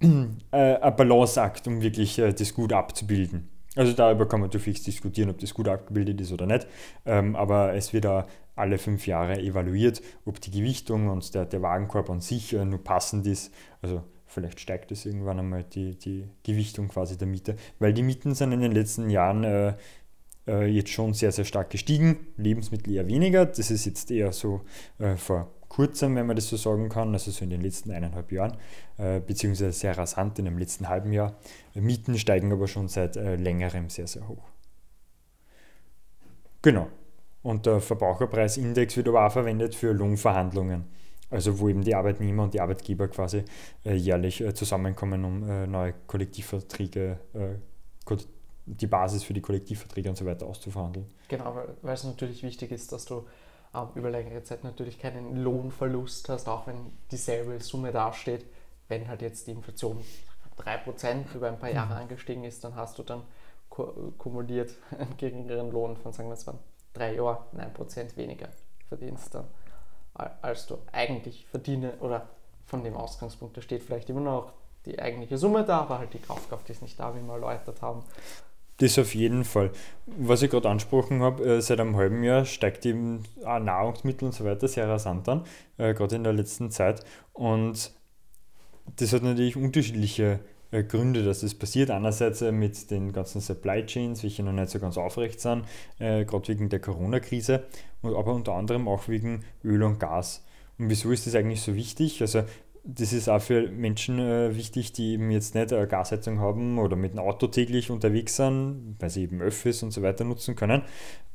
äh, 0.00 0.76
ein 0.76 0.96
Balanceakt, 0.96 1.66
um 1.66 1.80
wirklich 1.80 2.18
äh, 2.18 2.32
das 2.32 2.54
gut 2.54 2.72
abzubilden. 2.72 3.48
Also 3.74 3.92
darüber 3.92 4.26
kann 4.26 4.40
man 4.40 4.48
natürlich 4.48 4.82
diskutieren, 4.82 5.28
ob 5.28 5.38
das 5.38 5.52
gut 5.52 5.68
abgebildet 5.68 6.20
ist 6.20 6.32
oder 6.32 6.46
nicht. 6.46 6.66
Ähm, 7.04 7.36
aber 7.36 7.74
es 7.74 7.92
wird 7.92 8.06
auch 8.06 8.24
alle 8.54 8.78
fünf 8.78 9.06
Jahre 9.06 9.38
evaluiert, 9.38 10.02
ob 10.24 10.40
die 10.40 10.50
Gewichtung 10.50 11.08
und 11.08 11.34
der, 11.34 11.44
der 11.44 11.60
Wagenkorb 11.60 12.08
an 12.08 12.20
sich 12.20 12.54
äh, 12.54 12.64
nur 12.64 12.82
passend 12.82 13.26
ist. 13.26 13.52
Also 13.82 14.02
vielleicht 14.24 14.60
steigt 14.60 14.92
es 14.92 15.04
irgendwann 15.04 15.38
einmal 15.38 15.62
die, 15.62 15.98
die 15.98 16.26
Gewichtung 16.42 16.88
quasi 16.88 17.18
der 17.18 17.28
Miete. 17.28 17.56
Weil 17.78 17.92
die 17.92 18.02
Mieten 18.02 18.34
sind 18.34 18.52
in 18.52 18.60
den 18.60 18.72
letzten 18.72 19.10
Jahren 19.10 19.44
äh, 19.44 19.74
äh, 20.46 20.66
jetzt 20.66 20.90
schon 20.90 21.12
sehr, 21.12 21.32
sehr 21.32 21.44
stark 21.44 21.68
gestiegen. 21.68 22.28
Lebensmittel 22.38 22.94
eher 22.94 23.06
weniger. 23.08 23.44
Das 23.44 23.70
ist 23.70 23.84
jetzt 23.84 24.10
eher 24.10 24.32
so 24.32 24.62
äh, 24.98 25.16
vor 25.16 25.52
kurzem, 25.76 26.16
wenn 26.16 26.26
man 26.26 26.36
das 26.36 26.48
so 26.48 26.56
sagen 26.56 26.88
kann, 26.88 27.12
also 27.12 27.30
so 27.30 27.44
in 27.44 27.50
den 27.50 27.60
letzten 27.60 27.90
eineinhalb 27.90 28.32
Jahren, 28.32 28.56
äh, 28.96 29.20
beziehungsweise 29.20 29.72
sehr 29.72 29.96
rasant 29.96 30.38
in 30.38 30.46
dem 30.46 30.56
letzten 30.56 30.88
halben 30.88 31.12
Jahr. 31.12 31.36
Mieten 31.74 32.18
steigen 32.18 32.50
aber 32.50 32.66
schon 32.66 32.88
seit 32.88 33.16
äh, 33.16 33.36
längerem 33.36 33.90
sehr, 33.90 34.06
sehr 34.06 34.26
hoch. 34.26 34.42
Genau. 36.62 36.88
Und 37.42 37.66
der 37.66 37.80
Verbraucherpreisindex 37.80 38.96
wird 38.96 39.08
aber 39.08 39.26
auch 39.26 39.32
verwendet 39.32 39.74
für 39.74 39.92
Lohnverhandlungen. 39.92 40.84
Also 41.28 41.58
wo 41.58 41.68
eben 41.68 41.82
die 41.82 41.94
Arbeitnehmer 41.94 42.44
und 42.44 42.54
die 42.54 42.60
Arbeitgeber 42.60 43.08
quasi 43.08 43.44
äh, 43.84 43.94
jährlich 43.94 44.40
äh, 44.40 44.54
zusammenkommen, 44.54 45.24
um 45.24 45.48
äh, 45.48 45.66
neue 45.66 45.94
Kollektivverträge, 46.06 47.18
äh, 47.34 48.16
die 48.64 48.86
Basis 48.86 49.24
für 49.24 49.34
die 49.34 49.42
Kollektivverträge 49.42 50.08
und 50.08 50.16
so 50.16 50.24
weiter 50.24 50.46
auszuverhandeln. 50.46 51.06
Genau, 51.28 51.54
weil 51.82 51.94
es 51.94 52.04
natürlich 52.04 52.42
wichtig 52.42 52.72
ist, 52.72 52.92
dass 52.92 53.04
du 53.04 53.26
über 53.94 54.10
längere 54.10 54.42
Zeit 54.42 54.64
natürlich 54.64 54.98
keinen 54.98 55.36
Lohnverlust 55.36 56.28
hast, 56.28 56.48
auch 56.48 56.66
wenn 56.66 56.92
dieselbe 57.10 57.60
Summe 57.60 57.92
dasteht. 57.92 58.46
Wenn 58.88 59.08
halt 59.08 59.22
jetzt 59.22 59.46
die 59.46 59.50
Inflation 59.50 60.02
3% 60.58 61.34
über 61.34 61.48
ein 61.48 61.58
paar 61.58 61.70
Jahre 61.70 61.94
mhm. 61.94 62.00
angestiegen 62.02 62.44
ist, 62.44 62.64
dann 62.64 62.74
hast 62.74 62.98
du 62.98 63.02
dann 63.02 63.22
kumuliert 63.68 64.74
einen 64.98 65.16
geringeren 65.16 65.70
Lohn 65.70 65.96
von, 65.96 66.12
sagen 66.12 66.28
wir 66.28 66.34
es 66.34 66.46
waren 66.46 66.58
drei 66.94 67.14
Jahren, 67.14 67.44
9% 67.54 68.16
weniger 68.16 68.48
verdienst 68.88 69.34
dann, 69.34 69.44
als 70.14 70.66
du 70.66 70.78
eigentlich 70.92 71.46
verdiene 71.46 71.92
oder 72.00 72.26
von 72.64 72.82
dem 72.82 72.96
Ausgangspunkt, 72.96 73.56
da 73.56 73.62
steht 73.62 73.82
vielleicht 73.82 74.08
immer 74.08 74.20
noch 74.20 74.52
die 74.86 74.98
eigentliche 74.98 75.36
Summe 75.36 75.64
da, 75.64 75.80
aber 75.80 75.98
halt 75.98 76.14
die 76.14 76.18
Kaufkraft 76.18 76.70
ist 76.70 76.82
nicht 76.82 76.98
da, 76.98 77.14
wie 77.14 77.20
wir 77.20 77.34
erläutert 77.34 77.82
haben. 77.82 78.04
Das 78.78 78.98
auf 78.98 79.14
jeden 79.14 79.44
Fall. 79.44 79.70
Was 80.06 80.42
ich 80.42 80.50
gerade 80.50 80.68
angesprochen 80.68 81.22
habe, 81.22 81.42
äh, 81.44 81.62
seit 81.62 81.80
einem 81.80 81.96
halben 81.96 82.22
Jahr 82.22 82.44
steigt 82.44 82.84
eben 82.84 83.22
Nahrungsmittel 83.42 84.26
und 84.26 84.32
so 84.32 84.44
weiter 84.44 84.68
sehr 84.68 84.88
rasant 84.88 85.28
an, 85.28 85.44
äh, 85.78 85.94
gerade 85.94 86.16
in 86.16 86.24
der 86.24 86.34
letzten 86.34 86.70
Zeit. 86.70 87.02
Und 87.32 87.92
das 88.96 89.12
hat 89.12 89.22
natürlich 89.22 89.56
unterschiedliche 89.56 90.40
äh, 90.72 90.82
Gründe, 90.84 91.24
dass 91.24 91.40
das 91.40 91.54
passiert. 91.54 91.90
Einerseits 91.90 92.42
mit 92.42 92.90
den 92.90 93.12
ganzen 93.12 93.40
Supply 93.40 93.86
Chains, 93.86 94.22
welche 94.22 94.42
noch 94.42 94.52
nicht 94.52 94.68
so 94.68 94.78
ganz 94.78 94.98
aufrecht 94.98 95.40
sind, 95.40 95.64
gerade 95.98 96.48
wegen 96.48 96.68
der 96.68 96.80
Corona-Krise, 96.80 97.64
aber 98.02 98.34
unter 98.34 98.52
anderem 98.52 98.88
auch 98.88 99.08
wegen 99.08 99.44
Öl 99.64 99.82
und 99.82 99.98
Gas. 99.98 100.44
Und 100.78 100.90
wieso 100.90 101.10
ist 101.10 101.26
das 101.26 101.34
eigentlich 101.34 101.62
so 101.62 101.74
wichtig? 101.74 102.20
Also 102.20 102.42
das 102.86 103.12
ist 103.12 103.28
auch 103.28 103.42
für 103.42 103.68
Menschen 103.68 104.18
äh, 104.20 104.54
wichtig, 104.56 104.92
die 104.92 105.14
eben 105.14 105.30
jetzt 105.30 105.54
nicht 105.54 105.72
eine 105.72 105.88
Gasheizung 105.88 106.38
haben 106.38 106.78
oder 106.78 106.94
mit 106.94 107.12
dem 107.12 107.18
Auto 107.18 107.48
täglich 107.48 107.90
unterwegs 107.90 108.36
sind, 108.36 108.96
weil 109.00 109.10
sie 109.10 109.24
eben 109.24 109.42
Öffis 109.42 109.82
und 109.82 109.90
so 109.90 110.02
weiter 110.02 110.24
nutzen 110.24 110.54
können. 110.54 110.82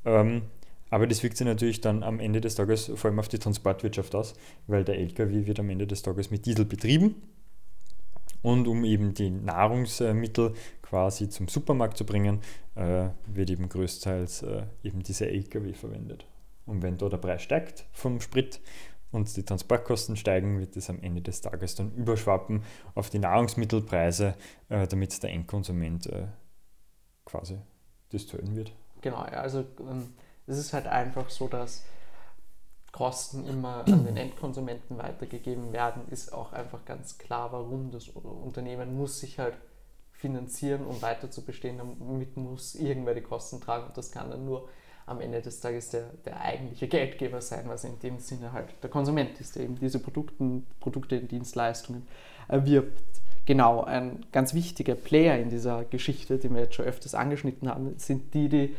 Ähm, 0.06 0.44
aber 0.90 1.08
das 1.08 1.24
wirkt 1.24 1.38
sich 1.38 1.48
natürlich 1.48 1.82
dann 1.82 2.04
am 2.04 2.20
Ende 2.20 2.42
des 2.42 2.56
Tages 2.56 2.92
vor 2.96 3.10
allem 3.10 3.20
auf 3.20 3.28
die 3.28 3.40
Transportwirtschaft 3.40 4.16
aus, 4.16 4.34
weil 4.68 4.84
der 4.84 4.98
LKW 4.98 5.46
wird 5.46 5.60
am 5.60 5.70
Ende 5.70 5.88
des 5.88 6.02
Tages 6.02 6.32
mit 6.32 6.46
Diesel 6.46 6.66
betrieben. 6.66 7.16
Und 8.42 8.68
um 8.68 8.84
eben 8.86 9.14
die 9.14 9.30
Nahrungsmittel 9.30 10.54
quasi 10.82 11.30
zum 11.30 11.48
Supermarkt 11.48 11.98
zu 11.98 12.06
bringen, 12.06 12.40
äh, 12.76 13.10
wird 13.28 13.50
eben 13.50 13.70
größtenteils 13.70 14.44
äh, 14.44 14.64
eben 14.84 15.04
dieser 15.04 15.28
LKW 15.28 15.74
verwendet. 15.74 16.26
Und 16.66 16.82
wenn 16.82 16.98
da 16.98 17.10
der 17.10 17.18
Preis 17.18 17.42
steigt 17.42 17.86
vom 17.92 18.22
Sprit, 18.22 18.60
und 19.12 19.36
die 19.36 19.44
Transportkosten 19.44 20.16
steigen, 20.16 20.60
wird 20.60 20.76
es 20.78 20.90
am 20.90 21.02
Ende 21.02 21.22
des 21.22 21.42
Tages 21.42 21.76
dann 21.76 21.92
überschwappen 21.94 22.64
auf 22.96 23.10
die 23.10 23.20
Nahrungsmittelpreise, 23.20 24.36
äh, 24.70 24.88
damit 24.88 25.22
der 25.22 25.32
Endkonsument 25.32 26.08
äh, 26.08 26.28
quasi 27.26 27.60
das 28.10 28.28
zahlen 28.28 28.56
wird. 28.56 28.72
Genau, 29.02 29.18
also 29.18 29.66
ähm, 29.80 30.14
es 30.48 30.58
ist 30.58 30.74
halt 30.74 30.88
einfach 30.88 31.30
so, 31.30 31.48
dass 31.48 31.84
Kosten 32.92 33.48
immer 33.48 33.86
an 33.88 34.06
den 34.06 34.18
Endkonsumenten 34.18 34.98
weitergegeben 34.98 35.72
werden, 35.72 36.08
ist 36.10 36.34
auch 36.34 36.52
einfach 36.52 36.84
ganz 36.86 37.18
klar, 37.18 37.52
warum 37.52 37.90
das 37.92 38.10
Unternehmen 38.10 38.96
muss 38.98 39.20
sich 39.20 39.40
halt 39.40 39.56
finanzieren, 40.12 40.86
um 40.86 41.02
weiter 41.02 41.32
zu 41.32 41.44
bestehen, 41.44 41.78
damit 41.78 42.38
muss 42.38 42.76
irgendwer 42.76 43.16
die 43.16 43.22
Kosten 43.22 43.60
tragen 43.60 43.88
und 43.88 43.98
das 43.98 44.12
kann 44.12 44.30
dann 44.30 44.46
nur 44.46 44.68
am 45.06 45.20
Ende 45.22 45.42
des 45.42 45.60
Tages 45.60 45.90
der, 45.90 46.12
der 46.26 46.42
eigentliche 46.42 46.88
Geldgeber 46.88 47.42
sein, 47.42 47.66
was 47.68 47.84
in 47.84 48.00
dem 48.00 48.20
Sinne 48.20 48.54
halt 48.54 48.70
der 48.82 48.90
Konsument 48.90 49.40
ist, 49.40 49.56
der 49.56 49.64
eben 49.64 49.78
diese 49.80 50.00
Produkten, 50.00 50.66
Produkte 50.80 51.20
und 51.20 51.32
Dienstleistungen 51.32 52.08
erwirbt. 52.48 53.02
Genau, 53.46 53.84
ein 53.84 54.26
ganz 54.32 54.54
wichtiger 54.54 54.96
Player 54.96 55.38
in 55.40 55.50
dieser 55.50 55.84
Geschichte, 55.86 56.38
den 56.38 56.54
wir 56.54 56.62
jetzt 56.62 56.76
schon 56.76 56.86
öfters 56.86 57.16
angeschnitten 57.16 57.68
haben, 57.68 57.96
sind 57.98 58.34
die, 58.34 58.50
die 58.50 58.76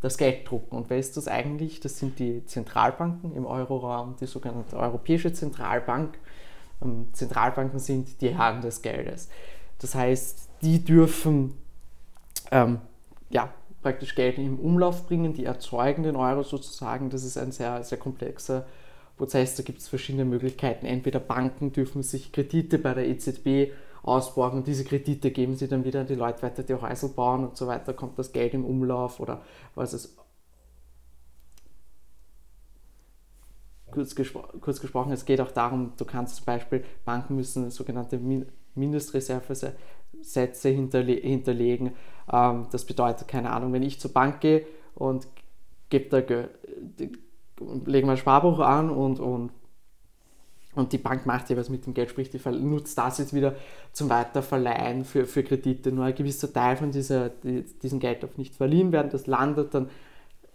das 0.00 0.16
Geld 0.16 0.50
drucken. 0.50 0.76
Und 0.76 0.88
wer 0.88 0.98
ist 0.98 1.16
das 1.16 1.28
eigentlich? 1.28 1.80
Das 1.80 1.98
sind 1.98 2.18
die 2.18 2.44
Zentralbanken 2.46 3.34
im 3.36 3.44
Euroraum, 3.44 4.16
die 4.18 4.26
sogenannte 4.26 4.76
Europäische 4.76 5.32
Zentralbank. 5.32 6.18
Ähm, 6.82 7.08
Zentralbanken 7.12 7.78
sind 7.78 8.20
die 8.22 8.34
Herren 8.34 8.62
des 8.62 8.80
Geldes. 8.80 9.28
Das 9.78 9.94
heißt, 9.94 10.48
die 10.62 10.82
dürfen 10.82 11.54
ähm, 12.50 12.80
ja, 13.28 13.52
praktisch 13.82 14.14
Geld 14.14 14.38
in 14.38 14.58
Umlauf 14.58 15.06
bringen, 15.06 15.32
die 15.32 15.44
erzeugen 15.44 16.02
den 16.02 16.16
Euro 16.16 16.42
sozusagen. 16.42 17.10
Das 17.10 17.24
ist 17.24 17.36
ein 17.36 17.52
sehr, 17.52 17.82
sehr 17.82 17.98
komplexer 17.98 18.66
Prozess. 19.16 19.56
Da 19.56 19.62
gibt 19.62 19.80
es 19.80 19.88
verschiedene 19.88 20.24
Möglichkeiten. 20.24 20.86
Entweder 20.86 21.20
Banken 21.20 21.72
dürfen 21.72 22.02
sich 22.02 22.32
Kredite 22.32 22.78
bei 22.78 22.94
der 22.94 23.08
EZB 23.08 23.72
ausborgen 24.02 24.60
und 24.60 24.66
diese 24.66 24.84
Kredite 24.84 25.30
geben 25.30 25.56
sie 25.56 25.68
dann 25.68 25.84
wieder 25.84 26.00
an 26.00 26.06
die 26.06 26.14
Leute 26.14 26.42
weiter, 26.42 26.62
die 26.62 26.74
Häusl 26.74 27.08
bauen 27.08 27.44
und 27.44 27.56
so 27.56 27.66
weiter, 27.66 27.92
kommt 27.92 28.18
das 28.18 28.32
Geld 28.32 28.54
im 28.54 28.64
Umlauf 28.64 29.20
oder 29.20 29.42
was 29.74 29.92
es 29.92 30.16
kurz, 33.90 34.14
gespro 34.14 34.42
kurz 34.60 34.80
gesprochen, 34.80 35.12
es 35.12 35.24
geht 35.24 35.40
auch 35.40 35.50
darum, 35.50 35.92
du 35.96 36.04
kannst 36.04 36.36
zum 36.36 36.46
Beispiel, 36.46 36.84
Banken 37.04 37.36
müssen 37.36 37.70
sogenannte 37.70 38.18
Mindestreservesätze 40.20 40.68
hinterle 40.68 41.12
hinterlegen. 41.12 41.92
Ähm, 42.32 42.66
das 42.70 42.84
bedeutet, 42.84 43.28
keine 43.28 43.50
Ahnung, 43.50 43.72
wenn 43.72 43.82
ich 43.82 44.00
zur 44.00 44.12
Bank 44.12 44.40
gehe 44.40 44.66
und 44.94 45.26
gebe 45.88 46.48
lege 47.84 48.06
mein 48.06 48.16
Sparbuch 48.16 48.60
an 48.60 48.90
und, 48.90 49.20
und, 49.20 49.50
und 50.74 50.92
die 50.92 50.98
Bank 50.98 51.26
macht 51.26 51.50
ja 51.50 51.56
was 51.56 51.68
mit 51.68 51.84
dem 51.84 51.94
Geld, 51.94 52.10
sprich, 52.10 52.30
die 52.30 52.40
nutzt 52.48 52.96
das 52.96 53.18
jetzt 53.18 53.34
wieder 53.34 53.54
zum 53.92 54.08
Weiterverleihen 54.08 55.04
für, 55.04 55.26
für 55.26 55.42
Kredite. 55.42 55.92
Nur 55.92 56.04
ein 56.04 56.14
gewisser 56.14 56.52
Teil 56.52 56.76
von 56.76 56.90
dieser, 56.90 57.28
die, 57.28 57.64
diesem 57.82 58.00
Geld 58.00 58.22
darf 58.22 58.38
nicht 58.38 58.54
verliehen 58.54 58.92
werden, 58.92 59.10
das 59.10 59.26
landet 59.26 59.74
dann 59.74 59.90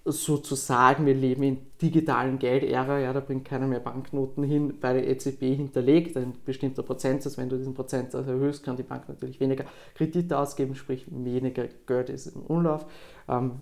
sozusagen, 0.06 1.08
wir 1.08 1.16
leben 1.16 1.42
in 1.42 1.58
digitalen 1.82 2.38
Geldära, 2.38 3.00
ja, 3.00 3.12
da 3.12 3.20
bringt 3.22 3.46
keiner 3.46 3.66
mehr 3.66 3.80
Banknoten 3.80 4.44
hin, 4.44 4.80
bei 4.80 4.94
der 4.94 5.08
EZB 5.08 5.56
hinterlegt, 5.56 6.16
ein 6.16 6.34
bestimmter 6.46 6.84
Prozentsatz, 6.84 7.40
wenn 7.40 7.50
du 7.50 7.58
diesen 7.58 7.74
Prozentsatz 7.74 8.28
erhöhst, 8.28 8.64
kann 8.64 8.78
die 8.78 8.84
Bank 8.84 9.10
natürlich 9.10 9.40
weniger 9.40 9.66
Kredite 9.96 10.38
ausgeben, 10.38 10.76
sprich 10.76 11.06
weniger 11.10 11.68
Geld 11.88 12.10
ist 12.10 12.28
im 12.28 12.42
Umlauf. 12.44 12.86
Ähm, 13.28 13.62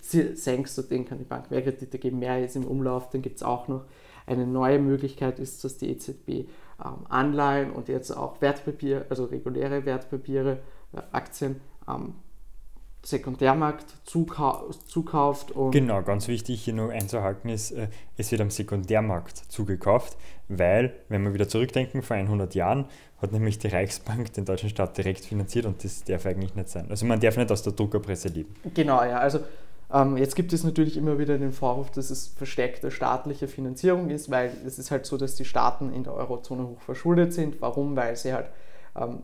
senkst 0.00 0.76
du 0.76 0.82
den, 0.82 1.04
kann 1.04 1.18
die 1.18 1.24
Bank 1.24 1.52
mehr 1.52 1.62
Kredite 1.62 1.98
geben, 1.98 2.18
mehr 2.18 2.44
ist 2.44 2.56
im 2.56 2.66
Umlauf, 2.66 3.10
dann 3.10 3.22
gibt 3.22 3.36
es 3.36 3.44
auch 3.44 3.68
noch 3.68 3.84
eine 4.26 4.48
neue 4.48 4.80
Möglichkeit, 4.80 5.38
ist, 5.38 5.62
dass 5.62 5.78
die 5.78 5.90
EZB 5.90 6.28
ähm, 6.28 6.46
Anleihen 7.08 7.70
und 7.70 7.88
jetzt 7.88 8.10
auch 8.10 8.40
Wertpapiere, 8.40 9.06
also 9.10 9.26
reguläre 9.26 9.84
Wertpapiere, 9.84 10.58
äh, 10.92 11.02
Aktien 11.12 11.60
ähm, 11.88 12.14
Sekundärmarkt 13.06 13.86
zukauft. 14.04 15.50
Und 15.52 15.72
genau, 15.72 16.02
ganz 16.02 16.28
wichtig 16.28 16.64
hier 16.64 16.74
noch 16.74 16.90
einzuhalten 16.90 17.48
ist, 17.48 17.72
äh, 17.72 17.88
es 18.16 18.30
wird 18.30 18.40
am 18.40 18.50
Sekundärmarkt 18.50 19.36
zugekauft, 19.50 20.16
weil, 20.48 20.94
wenn 21.08 21.22
wir 21.22 21.34
wieder 21.34 21.48
zurückdenken, 21.48 22.02
vor 22.02 22.16
100 22.16 22.54
Jahren 22.54 22.86
hat 23.20 23.32
nämlich 23.32 23.58
die 23.58 23.68
Reichsbank 23.68 24.32
den 24.34 24.44
deutschen 24.44 24.68
Staat 24.68 24.96
direkt 24.96 25.24
finanziert 25.24 25.66
und 25.66 25.82
das 25.84 26.04
darf 26.04 26.26
eigentlich 26.26 26.54
nicht 26.54 26.68
sein. 26.68 26.86
Also 26.90 27.06
man 27.06 27.20
darf 27.20 27.36
nicht 27.36 27.50
aus 27.50 27.62
der 27.62 27.72
Druckerpresse 27.72 28.28
leben. 28.28 28.54
Genau, 28.74 29.02
ja. 29.02 29.18
Also 29.18 29.40
ähm, 29.92 30.16
jetzt 30.16 30.34
gibt 30.34 30.52
es 30.52 30.64
natürlich 30.64 30.96
immer 30.96 31.18
wieder 31.18 31.38
den 31.38 31.52
Vorwurf, 31.52 31.90
dass 31.90 32.10
es 32.10 32.26
versteckte 32.26 32.90
staatliche 32.90 33.48
Finanzierung 33.48 34.10
ist, 34.10 34.30
weil 34.30 34.50
es 34.66 34.78
ist 34.78 34.90
halt 34.90 35.06
so, 35.06 35.16
dass 35.16 35.34
die 35.34 35.44
Staaten 35.44 35.92
in 35.92 36.04
der 36.04 36.14
Eurozone 36.14 36.66
hoch 36.66 36.80
verschuldet 36.80 37.32
sind. 37.32 37.60
Warum? 37.60 37.96
Weil 37.96 38.16
sie 38.16 38.32
halt 38.32 38.46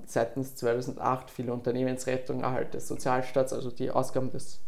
seitens 0.04 0.56
2008 0.56 1.30
viele 1.30 1.52
Unternehmensrettung, 1.52 2.42
Erhalt 2.42 2.74
des 2.74 2.88
Sozialstaats, 2.88 3.52
also 3.52 3.70
die 3.70 3.90
Ausgaben 3.90 4.30
des 4.30 4.60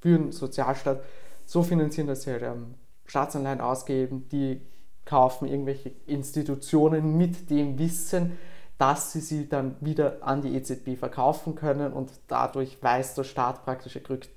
für 0.00 0.18
den 0.18 0.32
Sozialstaat 0.32 1.02
so 1.46 1.62
finanzieren, 1.62 2.06
dass 2.06 2.22
sie 2.22 2.32
halt 2.32 2.42
ähm, 2.42 2.74
Staatsanleihen 3.06 3.62
ausgeben, 3.62 4.28
die 4.28 4.60
kaufen 5.06 5.48
irgendwelche 5.48 5.92
Institutionen 6.06 7.16
mit 7.16 7.48
dem 7.48 7.78
Wissen, 7.78 8.36
dass 8.76 9.12
sie 9.12 9.20
sie 9.20 9.48
dann 9.48 9.76
wieder 9.80 10.18
an 10.20 10.42
die 10.42 10.54
EZB 10.56 10.98
verkaufen 10.98 11.54
können 11.54 11.92
und 11.92 12.10
dadurch 12.28 12.82
weiß 12.82 13.14
der 13.14 13.24
Staat 13.24 13.64
praktisch, 13.64 13.96
er 13.96 14.02
kriegt 14.02 14.28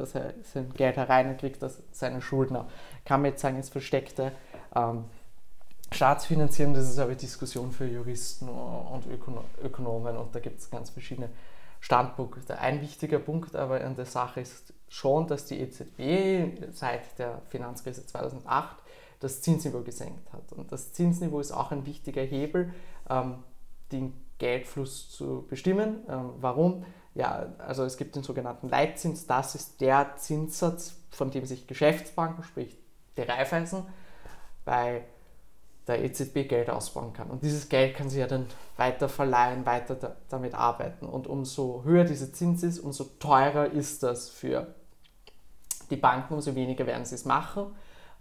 dass 0.00 0.14
er 0.14 0.34
sein 0.42 0.72
Geld 0.72 0.96
herein 0.96 1.28
und 1.28 1.38
kriegt 1.38 1.62
das 1.62 1.82
seine 1.92 2.22
Schuldner. 2.22 2.66
Kann 3.04 3.20
man 3.20 3.32
jetzt 3.32 3.42
sagen, 3.42 3.58
es 3.58 3.68
versteckte 3.68 4.32
ähm, 4.74 5.04
Staatsfinanzierung, 5.92 6.74
das 6.74 6.88
ist 6.88 6.98
aber 6.98 7.14
Diskussion 7.14 7.72
für 7.72 7.86
Juristen 7.86 8.48
und 8.48 9.04
Ökonomen 9.62 10.16
und 10.16 10.34
da 10.34 10.40
gibt 10.40 10.60
es 10.60 10.70
ganz 10.70 10.90
verschiedene 10.90 11.30
Standpunkte. 11.80 12.58
Ein 12.58 12.80
wichtiger 12.80 13.18
Punkt 13.18 13.56
aber 13.56 13.82
an 13.82 13.96
der 13.96 14.04
Sache 14.04 14.40
ist 14.40 14.72
schon, 14.88 15.26
dass 15.26 15.46
die 15.46 15.58
EZB 15.60 16.72
seit 16.72 17.18
der 17.18 17.42
Finanzkrise 17.48 18.06
2008 18.06 18.76
das 19.20 19.42
Zinsniveau 19.42 19.82
gesenkt 19.82 20.32
hat. 20.32 20.52
Und 20.52 20.72
das 20.72 20.92
Zinsniveau 20.92 21.40
ist 21.40 21.52
auch 21.52 21.72
ein 21.72 21.86
wichtiger 21.86 22.22
Hebel, 22.22 22.72
ähm, 23.08 23.44
den 23.92 24.14
Geldfluss 24.38 25.10
zu 25.10 25.46
bestimmen. 25.48 26.00
Ähm, 26.08 26.30
warum? 26.40 26.84
Ja, 27.14 27.52
also 27.58 27.84
es 27.84 27.96
gibt 27.96 28.16
den 28.16 28.22
sogenannten 28.22 28.68
Leitzins, 28.68 29.26
das 29.26 29.54
ist 29.54 29.80
der 29.80 30.16
Zinssatz, 30.16 30.96
von 31.10 31.30
dem 31.30 31.44
sich 31.44 31.66
Geschäftsbanken, 31.66 32.44
sprich 32.44 32.78
die 33.16 33.22
Raiffeisen, 33.22 33.84
bei 34.64 35.04
der 35.90 36.04
EZB 36.04 36.48
Geld 36.48 36.70
ausbauen 36.70 37.12
kann. 37.12 37.30
Und 37.30 37.42
dieses 37.42 37.68
Geld 37.68 37.96
kann 37.96 38.08
sie 38.08 38.20
ja 38.20 38.26
dann 38.26 38.46
weiter 38.76 39.08
verleihen, 39.08 39.66
weiter 39.66 39.94
da, 39.94 40.16
damit 40.28 40.54
arbeiten. 40.54 41.06
Und 41.06 41.26
umso 41.26 41.82
höher 41.84 42.04
dieser 42.04 42.32
Zins 42.32 42.62
ist, 42.62 42.78
umso 42.78 43.04
teurer 43.18 43.70
ist 43.70 44.02
das 44.02 44.28
für 44.28 44.74
die 45.90 45.96
Banken, 45.96 46.34
umso 46.34 46.54
weniger 46.54 46.86
werden 46.86 47.04
sie 47.04 47.14
es 47.14 47.24
machen, 47.24 47.66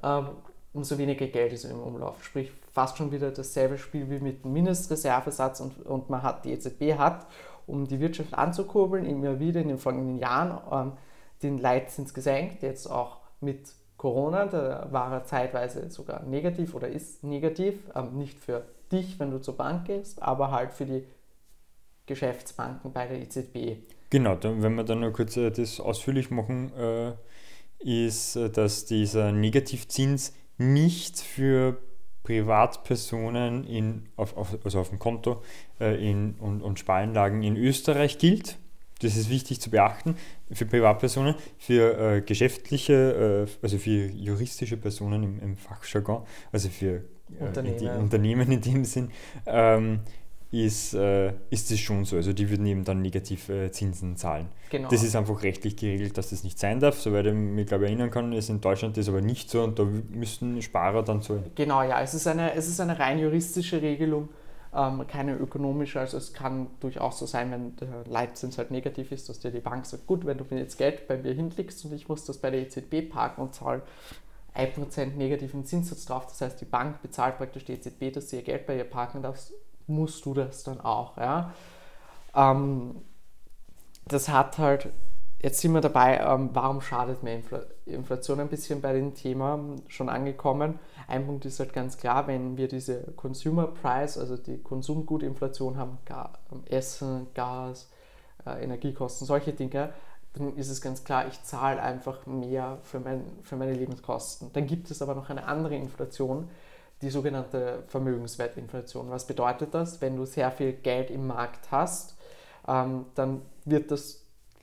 ähm, 0.03 0.29
umso 0.73 0.97
weniger 0.97 1.27
Geld 1.27 1.53
ist 1.53 1.65
im 1.65 1.79
Umlauf. 1.79 2.23
Sprich, 2.23 2.51
fast 2.71 2.97
schon 2.97 3.11
wieder 3.11 3.31
dasselbe 3.31 3.77
Spiel 3.77 4.09
wie 4.09 4.19
mit 4.19 4.43
dem 4.43 4.53
Mindestreservesatz 4.53 5.59
und, 5.59 5.85
und 5.85 6.09
man 6.09 6.23
hat, 6.23 6.45
die 6.45 6.51
EZB 6.51 6.97
hat, 6.97 7.27
um 7.67 7.87
die 7.87 7.99
Wirtschaft 7.99 8.33
anzukurbeln, 8.33 9.05
immer 9.05 9.39
wieder 9.39 9.61
in 9.61 9.67
den 9.67 9.77
folgenden 9.77 10.17
Jahren 10.17 10.59
ähm, 10.71 10.93
den 11.43 11.57
Leitzins 11.57 12.13
gesenkt, 12.13 12.63
jetzt 12.63 12.87
auch 12.87 13.17
mit 13.39 13.73
Corona, 13.99 14.45
da 14.45 14.87
war 14.91 15.11
er 15.11 15.25
zeitweise 15.25 15.91
sogar 15.91 16.23
negativ 16.23 16.73
oder 16.73 16.87
ist 16.87 17.21
negativ, 17.21 17.75
ähm, 17.93 18.17
nicht 18.17 18.39
für 18.39 18.63
dich, 18.93 19.19
wenn 19.19 19.29
du 19.29 19.39
zur 19.39 19.57
Bank 19.57 19.87
gehst, 19.87 20.23
aber 20.23 20.51
halt 20.51 20.71
für 20.71 20.85
die 20.85 21.03
Geschäftsbanken 22.05 22.93
bei 22.93 23.07
der 23.07 23.19
EZB. 23.21 23.83
Genau, 24.09 24.35
dann, 24.35 24.63
wenn 24.63 24.75
wir 24.75 24.85
dann 24.85 25.01
nur 25.01 25.11
kurz 25.11 25.35
äh, 25.35 25.51
das 25.51 25.81
ausführlich 25.81 26.31
machen, 26.31 26.71
äh, 26.77 27.11
ist, 27.79 28.37
äh, 28.37 28.49
dass 28.49 28.85
dieser 28.85 29.33
Negativzins 29.33 30.33
nicht 30.57 31.19
für 31.19 31.77
Privatpersonen 32.23 33.65
in, 33.65 34.07
auf, 34.15 34.37
auf, 34.37 34.57
also 34.63 34.79
auf 34.79 34.89
dem 34.89 34.99
Konto 34.99 35.43
äh, 35.81 36.09
in, 36.09 36.35
und, 36.39 36.61
und 36.61 36.79
Sparanlagen 36.79 37.43
in 37.43 37.57
Österreich 37.57 38.17
gilt. 38.17 38.57
Das 38.99 39.15
ist 39.15 39.29
wichtig 39.29 39.61
zu 39.61 39.69
beachten 39.69 40.15
für 40.51 40.65
Privatpersonen, 40.65 41.35
für 41.57 42.17
äh, 42.17 42.21
geschäftliche, 42.21 43.47
äh, 43.47 43.51
also 43.61 43.77
für 43.77 44.07
juristische 44.07 44.77
Personen 44.77 45.23
im, 45.23 45.39
im 45.39 45.57
Fachjargon, 45.57 46.23
also 46.51 46.69
für 46.69 47.03
äh, 47.39 47.43
Unternehmen. 47.45 47.77
die 47.77 47.87
Unternehmen 47.87 48.51
in 48.51 48.61
dem 48.61 48.85
Sinn, 48.85 49.11
ähm, 49.45 50.01
ist, 50.51 50.95
äh, 50.95 51.33
ist 51.51 51.69
es 51.69 51.79
schon 51.79 52.05
so. 52.05 52.15
Also 52.15 52.33
die 52.33 52.49
würden 52.49 52.65
eben 52.65 52.83
dann 52.83 53.01
negative 53.01 53.65
äh, 53.65 53.71
Zinsen 53.71 54.15
zahlen. 54.17 54.47
Genau. 54.69 54.89
Das 54.89 55.03
ist 55.03 55.15
einfach 55.15 55.43
rechtlich 55.43 55.75
geregelt, 55.75 56.17
dass 56.17 56.31
das 56.31 56.43
nicht 56.43 56.57
sein 56.57 56.79
darf. 56.79 56.99
Soweit 56.99 57.27
ich 57.27 57.33
mich 57.33 57.67
glaube 57.67 57.85
erinnern 57.85 58.09
kann, 58.09 58.33
ist 58.33 58.49
in 58.49 58.59
Deutschland 58.59 58.97
das 58.97 59.07
aber 59.07 59.21
nicht 59.21 59.49
so 59.49 59.63
und 59.63 59.77
da 59.77 59.85
müssten 59.85 60.61
Sparer 60.61 61.03
dann 61.03 61.21
zahlen. 61.21 61.51
Genau, 61.55 61.83
ja, 61.83 62.01
es 62.01 62.13
ist 62.15 62.25
eine, 62.27 62.53
es 62.55 62.67
ist 62.67 62.79
eine 62.79 62.97
rein 62.97 63.19
juristische 63.19 63.81
Regelung, 63.81 64.29
ähm, 64.73 65.05
keine 65.07 65.35
ökonomische. 65.35 65.99
Also 65.99 66.17
es 66.17 66.33
kann 66.33 66.67
durchaus 66.79 67.19
so 67.19 67.25
sein, 67.25 67.51
wenn 67.51 67.75
der 67.77 68.03
Leitzins 68.07 68.57
halt 68.57 68.71
negativ 68.71 69.11
ist, 69.11 69.29
dass 69.29 69.39
dir 69.39 69.51
die 69.51 69.59
Bank 69.59 69.85
sagt, 69.85 70.07
gut, 70.07 70.25
wenn 70.25 70.37
du 70.37 70.45
mir 70.49 70.59
jetzt 70.59 70.77
Geld 70.77 71.07
bei 71.07 71.17
mir 71.17 71.33
hinlegst 71.33 71.83
und 71.85 71.93
ich 71.93 72.07
muss 72.07 72.25
das 72.25 72.37
bei 72.37 72.51
der 72.51 72.61
EZB 72.61 73.09
parken 73.09 73.41
und 73.41 73.55
zahle 73.55 73.81
1% 74.55 75.15
negativen 75.15 75.65
Zinssatz 75.65 76.05
drauf, 76.05 76.25
das 76.27 76.41
heißt 76.41 76.61
die 76.61 76.65
Bank 76.65 77.01
bezahlt 77.01 77.37
praktisch 77.37 77.65
die 77.65 77.73
EZB, 77.73 78.13
dass 78.13 78.29
sie 78.29 78.37
ihr 78.37 78.43
Geld 78.43 78.65
bei 78.65 78.77
ihr 78.77 78.83
parken 78.83 79.21
darf, 79.21 79.39
musst 79.87 80.25
du 80.25 80.33
das 80.33 80.63
dann 80.63 80.81
auch. 80.81 81.17
Ja? 81.17 81.53
Ähm, 82.35 83.01
das 84.05 84.29
hat 84.29 84.57
halt, 84.57 84.89
jetzt 85.41 85.61
sind 85.61 85.73
wir 85.73 85.81
dabei, 85.81 86.19
ähm, 86.19 86.49
warum 86.53 86.81
schadet 86.81 87.23
mir 87.23 87.35
Infl 87.35 87.65
Inflation 87.85 88.39
ein 88.39 88.49
bisschen 88.49 88.81
bei 88.81 88.93
dem 88.93 89.15
Thema 89.15 89.59
schon 89.87 90.09
angekommen. 90.09 90.77
Ein 91.09 91.25
Punkt 91.25 91.43
ist 91.45 91.59
halt 91.59 91.73
ganz 91.73 91.97
klar, 91.97 92.27
wenn 92.27 92.55
wir 92.55 92.67
diese 92.67 93.01
Consumer 93.15 93.67
Price, 93.67 94.15
also 94.17 94.37
die 94.37 94.61
Konsumgutinflation 94.61 95.75
haben, 95.75 95.97
Ga 96.05 96.33
Essen, 96.65 97.27
Gas, 97.33 97.89
äh, 98.45 98.63
Energiekosten, 98.63 99.25
solche 99.25 99.53
Dinge, 99.53 99.91
dann 100.33 100.55
ist 100.55 100.69
es 100.69 100.81
ganz 100.81 101.03
klar, 101.03 101.27
ich 101.27 101.41
zahle 101.41 101.81
einfach 101.81 102.27
mehr 102.27 102.77
für, 102.83 102.99
mein, 102.99 103.23
für 103.41 103.55
meine 103.55 103.73
Lebenskosten. 103.73 104.51
Dann 104.53 104.67
gibt 104.67 104.91
es 104.91 105.01
aber 105.01 105.15
noch 105.15 105.31
eine 105.31 105.45
andere 105.45 105.75
Inflation, 105.75 106.47
die 107.01 107.09
sogenannte 107.09 107.83
Vermögenswertinflation. 107.87 109.09
Was 109.09 109.25
bedeutet 109.25 109.73
das? 109.73 110.01
Wenn 110.01 110.15
du 110.15 110.25
sehr 110.25 110.51
viel 110.51 110.73
Geld 110.73 111.09
im 111.09 111.25
Markt 111.25 111.71
hast, 111.71 112.17
ähm, 112.67 113.05
dann 113.15 113.41
wird 113.65 113.89
das, 113.89 114.18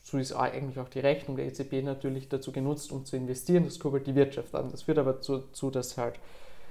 so 0.07 0.19
ist 0.19 0.33
eigentlich 0.33 0.79
auch 0.79 0.89
die 0.89 1.01
Rechnung 1.01 1.37
der 1.37 1.47
EZB 1.47 1.83
natürlich 1.83 2.29
dazu 2.29 2.53
genutzt, 2.53 2.93
um 2.93 3.05
zu 3.05 3.17
investieren. 3.17 3.65
Das 3.65 3.81
kurbelt 3.81 4.07
die 4.07 4.15
Wirtschaft 4.15 4.55
an. 4.55 4.71
Das 4.71 4.83
führt 4.83 4.99
aber 4.99 5.15
dazu, 5.15 5.71
dass 5.71 5.99
halt, 5.99 6.21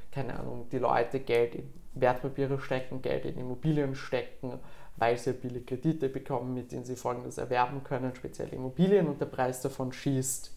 keine 0.09 0.39
Ahnung, 0.39 0.67
die 0.71 0.77
Leute 0.77 1.19
Geld 1.19 1.53
in 1.53 1.73
Wertpapiere 1.95 2.61
stecken, 2.61 3.01
Geld 3.01 3.25
in 3.25 3.37
Immobilien 3.37 3.93
stecken, 3.93 4.53
weil 4.95 5.17
sie 5.17 5.33
billige 5.33 5.65
Kredite 5.65 6.07
bekommen, 6.07 6.53
mit 6.53 6.71
denen 6.71 6.85
sie 6.85 6.95
folgendes 6.95 7.37
erwerben 7.37 7.83
können, 7.83 8.15
speziell 8.15 8.53
Immobilien, 8.53 9.05
und 9.07 9.19
der 9.19 9.25
Preis 9.25 9.61
davon 9.61 9.91
schießt 9.91 10.53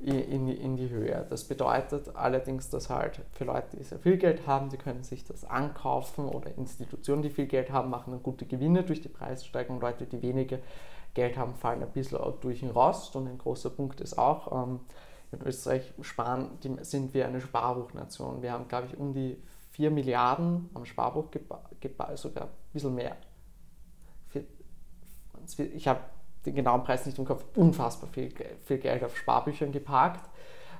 in, 0.00 0.48
in 0.48 0.76
die 0.76 0.90
Höhe. 0.90 1.24
Das 1.30 1.44
bedeutet 1.44 2.16
allerdings, 2.16 2.70
dass 2.70 2.90
halt 2.90 3.20
für 3.34 3.44
Leute, 3.44 3.76
die 3.76 3.84
sehr 3.84 4.00
viel 4.00 4.16
Geld 4.16 4.48
haben, 4.48 4.68
die 4.70 4.78
können 4.78 5.04
sich 5.04 5.22
das 5.22 5.44
ankaufen 5.44 6.24
oder 6.24 6.50
Institutionen, 6.58 7.22
die 7.22 7.30
viel 7.30 7.46
Geld 7.46 7.70
haben, 7.70 7.88
machen 7.88 8.10
dann 8.10 8.22
gute 8.24 8.46
Gewinne 8.46 8.82
durch 8.82 9.00
die 9.00 9.08
Preissteigerung. 9.08 9.80
Leute, 9.80 10.06
die 10.06 10.20
weniger 10.22 10.58
Geld 11.14 11.36
haben, 11.36 11.54
fallen 11.54 11.82
ein 11.82 11.90
bisschen 11.90 12.18
durch 12.40 12.60
den 12.60 12.70
Rost. 12.70 13.16
Und 13.16 13.26
ein 13.26 13.38
großer 13.38 13.70
Punkt 13.70 14.00
ist 14.00 14.18
auch, 14.18 14.64
ähm, 14.64 14.80
in 15.32 15.42
Österreich 15.42 15.92
sparen, 16.00 16.58
die, 16.62 16.76
sind 16.82 17.14
wir 17.14 17.26
eine 17.26 17.40
Sparbuchnation. 17.40 18.42
Wir 18.42 18.52
haben, 18.52 18.68
glaube 18.68 18.88
ich, 18.88 18.98
um 18.98 19.12
die 19.12 19.40
4 19.72 19.90
Milliarden 19.90 20.68
am 20.74 20.84
Sparbuch, 20.84 21.28
sogar 22.14 22.44
ein 22.44 22.50
bisschen 22.72 22.94
mehr. 22.94 23.16
Ich 25.74 25.88
habe 25.88 26.00
den 26.46 26.54
genauen 26.54 26.82
Preis 26.82 27.06
nicht 27.06 27.18
im 27.18 27.24
Kopf, 27.24 27.44
unfassbar 27.56 28.08
viel, 28.10 28.32
viel 28.64 28.78
Geld 28.78 29.04
auf 29.04 29.16
Sparbüchern 29.16 29.72
geparkt. 29.72 30.28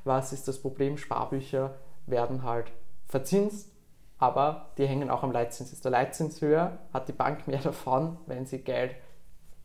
Was 0.04 0.32
ist 0.32 0.48
das 0.48 0.60
Problem? 0.60 0.96
Sparbücher 0.96 1.76
werden 2.06 2.42
halt 2.42 2.72
verzinst, 3.06 3.70
aber 4.18 4.70
die 4.78 4.86
hängen 4.86 5.10
auch 5.10 5.22
am 5.22 5.32
Leitzins. 5.32 5.72
Ist 5.72 5.84
der 5.84 5.92
Leitzins 5.92 6.40
höher, 6.40 6.78
hat 6.92 7.08
die 7.08 7.12
Bank 7.12 7.46
mehr 7.46 7.60
davon, 7.60 8.16
wenn 8.26 8.46
sie 8.46 8.58
Geld 8.58 8.96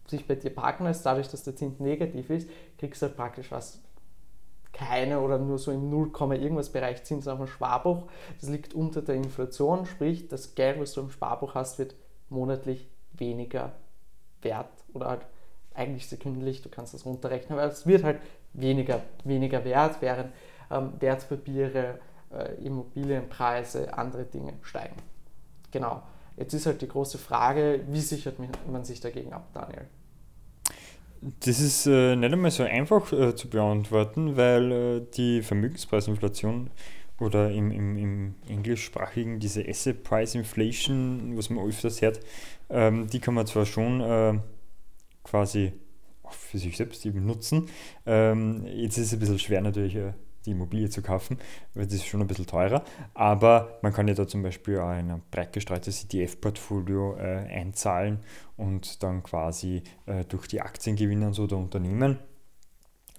sich 0.07 0.27
bei 0.27 0.35
dir 0.35 0.49
parken 0.49 0.85
lässt. 0.85 1.05
Dadurch, 1.05 1.29
dass 1.29 1.43
der 1.43 1.55
Zins 1.55 1.79
negativ 1.79 2.29
ist, 2.29 2.49
kriegst 2.77 3.01
du 3.01 3.07
halt 3.07 3.17
praktisch 3.17 3.51
was 3.51 3.79
keine 4.75 5.21
oder 5.21 5.37
nur 5.37 5.57
so 5.57 5.71
im 5.71 5.89
0, 5.89 6.11
irgendwas 6.33 6.69
Bereich 6.69 7.03
Zins 7.05 7.27
auf 7.27 7.37
dem 7.37 7.47
Sparbuch. 7.47 8.03
Das 8.39 8.49
liegt 8.49 8.73
unter 8.73 9.01
der 9.01 9.15
Inflation, 9.15 9.85
sprich 9.85 10.27
das 10.27 10.53
Geld, 10.53 10.79
was 10.79 10.93
du 10.93 11.01
im 11.01 11.09
Sparbuch 11.09 11.55
hast, 11.55 11.79
wird 11.79 11.95
monatlich 12.29 12.89
weniger 13.13 13.71
wert 14.41 14.69
oder 14.93 15.07
halt 15.07 15.25
eigentlich 15.73 16.07
sekündlich, 16.07 16.61
du 16.61 16.69
kannst 16.69 16.93
das 16.93 17.05
runterrechnen, 17.05 17.57
aber 17.57 17.71
es 17.71 17.85
wird 17.85 18.03
halt 18.03 18.19
weniger, 18.53 19.01
weniger 19.23 19.63
wert, 19.65 19.97
während 20.01 20.31
ähm, 20.71 20.93
Wertpapiere, 20.99 21.99
äh, 22.33 22.55
Immobilienpreise, 22.65 23.97
andere 23.97 24.23
Dinge 24.23 24.53
steigen. 24.61 24.95
Genau. 25.71 26.01
Jetzt 26.37 26.53
ist 26.53 26.65
halt 26.65 26.81
die 26.81 26.87
große 26.87 27.17
Frage, 27.17 27.81
wie 27.87 28.01
sichert 28.01 28.35
man 28.69 28.83
sich 28.83 28.99
dagegen 28.99 29.31
ab, 29.31 29.47
Daniel? 29.53 29.87
Das 31.39 31.59
ist 31.59 31.87
äh, 31.87 32.15
nicht 32.15 32.33
einmal 32.33 32.51
so 32.51 32.63
einfach 32.63 33.11
äh, 33.11 33.35
zu 33.35 33.49
beantworten, 33.49 34.37
weil 34.37 34.71
äh, 34.71 35.01
die 35.15 35.41
Vermögenspreisinflation 35.41 36.69
oder 37.19 37.49
im, 37.49 37.71
im, 37.71 37.97
im 37.97 38.35
englischsprachigen 38.47 39.39
diese 39.39 39.67
Asset 39.67 40.03
Price 40.03 40.35
Inflation, 40.35 41.35
was 41.35 41.49
man 41.49 41.65
öfters 41.65 42.01
hört, 42.01 42.19
ähm, 42.69 43.07
die 43.07 43.19
kann 43.19 43.33
man 43.33 43.47
zwar 43.47 43.65
schon 43.65 44.01
äh, 44.01 44.39
quasi 45.23 45.73
für 46.29 46.59
sich 46.59 46.77
selbst 46.77 47.03
eben 47.05 47.25
nutzen. 47.25 47.69
Ähm, 48.05 48.65
jetzt 48.67 48.97
ist 48.97 49.07
es 49.07 49.13
ein 49.13 49.19
bisschen 49.19 49.39
schwer 49.39 49.61
natürlich 49.61 49.95
äh, 49.95 50.13
die 50.45 50.51
Immobilie 50.51 50.89
zu 50.89 51.01
kaufen, 51.01 51.37
weil 51.73 51.85
das 51.85 51.95
ist 51.95 52.05
schon 52.05 52.21
ein 52.21 52.27
bisschen 52.27 52.45
teurer. 52.47 52.83
Aber 53.13 53.79
man 53.81 53.93
kann 53.93 54.07
ja 54.07 54.13
da 54.13 54.27
zum 54.27 54.43
Beispiel 54.43 54.79
ein 54.79 55.21
breit 55.31 55.53
gestreutes 55.53 56.03
ETF-Portfolio 56.03 57.15
äh, 57.17 57.47
einzahlen 57.49 58.19
und 58.57 59.03
dann 59.03 59.23
quasi 59.23 59.83
äh, 60.05 60.25
durch 60.25 60.47
die 60.47 60.61
Aktiengewinne 60.61 61.27
und 61.27 61.33
so 61.33 61.47
der 61.47 61.57
Unternehmen 61.57 62.19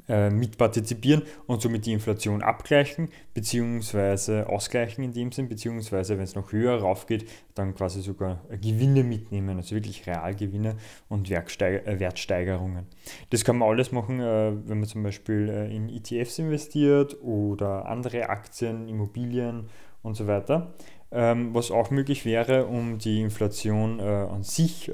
äh, 0.09 0.31
mitpartizipieren 0.31 1.23
und 1.47 1.61
somit 1.61 1.85
die 1.87 1.93
Inflation 1.93 2.43
abgleichen 2.43 3.09
bzw. 3.35 4.43
ausgleichen 4.43 5.03
in 5.03 5.13
dem 5.13 5.33
Sinn, 5.33 5.49
beziehungsweise 5.49 6.17
wenn 6.17 6.25
es 6.25 6.37
noch 6.37 6.53
höher 6.53 6.79
raufgeht, 6.79 7.29
dann 7.55 7.75
quasi 7.75 8.03
sogar 8.03 8.41
Gewinne 8.61 9.03
mitnehmen, 9.03 9.57
also 9.57 9.75
wirklich 9.75 10.07
Realgewinne 10.07 10.77
und 11.09 11.29
äh, 11.31 12.01
Wertsteigerungen. 12.01 12.87
Das 13.31 13.45
kann 13.45 13.59
man 13.59 13.69
alles 13.69 13.91
machen, 13.91 14.21
äh, 14.21 14.53
wenn 14.65 14.79
man 14.79 14.89
zum 14.89 15.03
Beispiel 15.03 15.49
in 15.73 15.89
ETFs 15.89 16.39
investiert 16.39 17.21
oder 17.23 17.87
andere 17.87 18.29
Aktien, 18.29 18.89
Immobilien 18.89 19.69
und 20.03 20.15
so 20.15 20.27
weiter. 20.27 20.75
Ähm, 21.11 21.55
was 21.55 21.71
auch 21.71 21.91
möglich 21.91 22.25
wäre, 22.25 22.67
um 22.67 22.99
die 22.99 23.21
Inflation 23.21 24.01
an 24.01 24.43
sich 24.43 24.91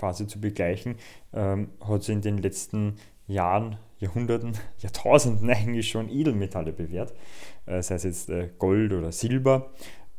quasi 0.00 0.26
zu 0.26 0.40
begleichen, 0.40 0.96
ähm, 1.34 1.68
hat 1.86 2.02
sie 2.02 2.12
in 2.12 2.22
den 2.22 2.38
letzten 2.38 2.96
Jahren 3.30 3.78
Jahrhunderten, 4.00 4.52
Jahrtausenden 4.78 5.48
eigentlich 5.50 5.88
schon 5.88 6.08
Edelmetalle 6.08 6.72
bewährt, 6.72 7.12
äh, 7.66 7.82
sei 7.82 7.94
es 7.96 8.04
jetzt 8.04 8.30
äh, 8.30 8.50
Gold 8.58 8.92
oder 8.92 9.12
Silber, 9.12 9.70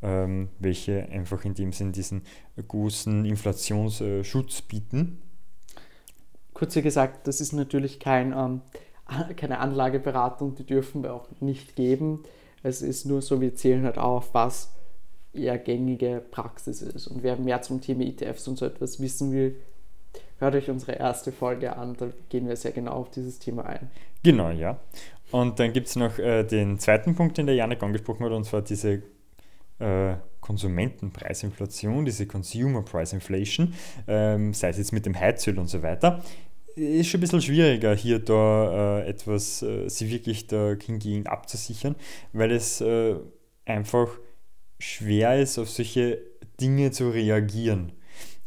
ähm, 0.02 0.50
welche 0.60 1.10
einfach 1.10 1.44
in 1.46 1.56
dem 1.56 1.74
Sinn 1.74 1.92
diesen 1.92 2.24
großen 2.68 3.26
Inflationsschutz 3.26 4.62
bieten. 4.62 5.22
Kurz 6.54 6.76
gesagt, 6.76 7.28
das 7.28 7.42
ist 7.42 7.54
natürlich 7.54 8.00
kein, 8.00 8.34
ähm, 8.34 8.62
keine 9.36 9.60
Anlageberatung, 9.60 10.56
die 10.56 10.66
dürfen 10.66 11.04
wir 11.04 11.14
auch 11.14 11.28
nicht 11.40 11.76
geben. 11.76 12.24
Es 12.64 12.84
ist 12.84 13.06
nur 13.06 13.24
so, 13.24 13.42
wir 13.42 13.56
zählen 13.56 13.86
halt 13.86 13.98
auf, 13.98 14.34
was 14.34 14.72
eher 15.34 15.58
gängige 15.58 16.24
Praxis 16.30 16.82
ist. 16.82 17.08
Und 17.08 17.24
wer 17.24 17.38
mehr 17.38 17.62
zum 17.64 17.82
Thema 17.82 18.04
ETFs 18.04 18.48
und 18.48 18.58
so 18.58 18.66
etwas 18.66 19.00
wissen 19.00 19.32
will, 19.32 19.56
hört 20.40 20.56
euch 20.56 20.70
unsere 20.70 20.94
erste 20.94 21.32
Folge 21.32 21.76
an, 21.76 21.96
da 21.98 22.10
gehen 22.30 22.48
wir 22.48 22.56
sehr 22.56 22.72
genau 22.72 22.94
auf 22.94 23.12
dieses 23.12 23.40
Thema 23.40 23.66
ein. 23.66 23.90
Genau, 24.24 24.50
ja. 24.50 24.80
Und 25.32 25.60
dann 25.60 25.72
gibt 25.72 25.88
es 25.88 25.96
noch 25.96 26.20
äh, 26.20 26.44
den 26.44 26.78
zweiten 26.80 27.16
Punkt, 27.16 27.38
den 27.38 27.46
der 27.46 27.56
Janik 27.56 27.82
angesprochen 27.82 28.26
hat, 28.26 28.32
und 28.34 28.44
zwar 28.44 28.62
diese 28.62 29.04
äh, 29.80 30.16
Konsumentenpreisinflation, 30.42 32.04
diese 32.06 32.28
Consumer 32.28 32.84
Price 32.84 33.14
Inflation, 33.14 33.74
ähm, 34.08 34.54
sei 34.54 34.70
es 34.70 34.78
jetzt 34.78 34.92
mit 34.92 35.06
dem 35.06 35.18
Heizöl 35.18 35.58
und 35.58 35.68
so 35.68 35.82
weiter. 35.82 36.24
Ist 36.76 37.08
schon 37.08 37.20
ein 37.20 37.22
bisschen 37.22 37.42
schwieriger, 37.42 37.96
hier 37.96 38.20
da 38.20 39.00
äh, 39.00 39.10
etwas, 39.10 39.62
äh, 39.62 39.90
sie 39.90 40.10
wirklich 40.10 40.48
da 40.48 40.76
hingegen 40.84 41.28
abzusichern, 41.28 41.96
weil 42.34 42.52
es 42.52 42.82
äh, 42.82 43.16
einfach 43.66 44.08
schwer 44.80 45.40
ist, 45.40 45.58
auf 45.60 45.70
solche 45.70 46.20
Dinge 46.60 46.92
zu 46.92 47.10
reagieren. 47.10 47.92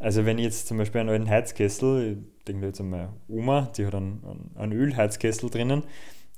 Also 0.05 0.27
wenn 0.27 0.37
ich 0.39 0.45
jetzt 0.45 0.67
zum 0.69 0.77
Beispiel 0.77 1.01
einen 1.01 1.09
alten 1.09 1.31
Heizkessel, 1.31 2.19
ich 2.39 2.45
denke 2.45 2.67
jetzt 2.67 2.81
an 2.81 2.91
meine 2.91 3.09
Oma, 3.27 3.71
die 3.77 3.87
hat 3.87 3.95
einen, 3.95 4.51
einen 4.55 4.73
Ölheizkessel 4.73 5.49
drinnen. 5.49 5.83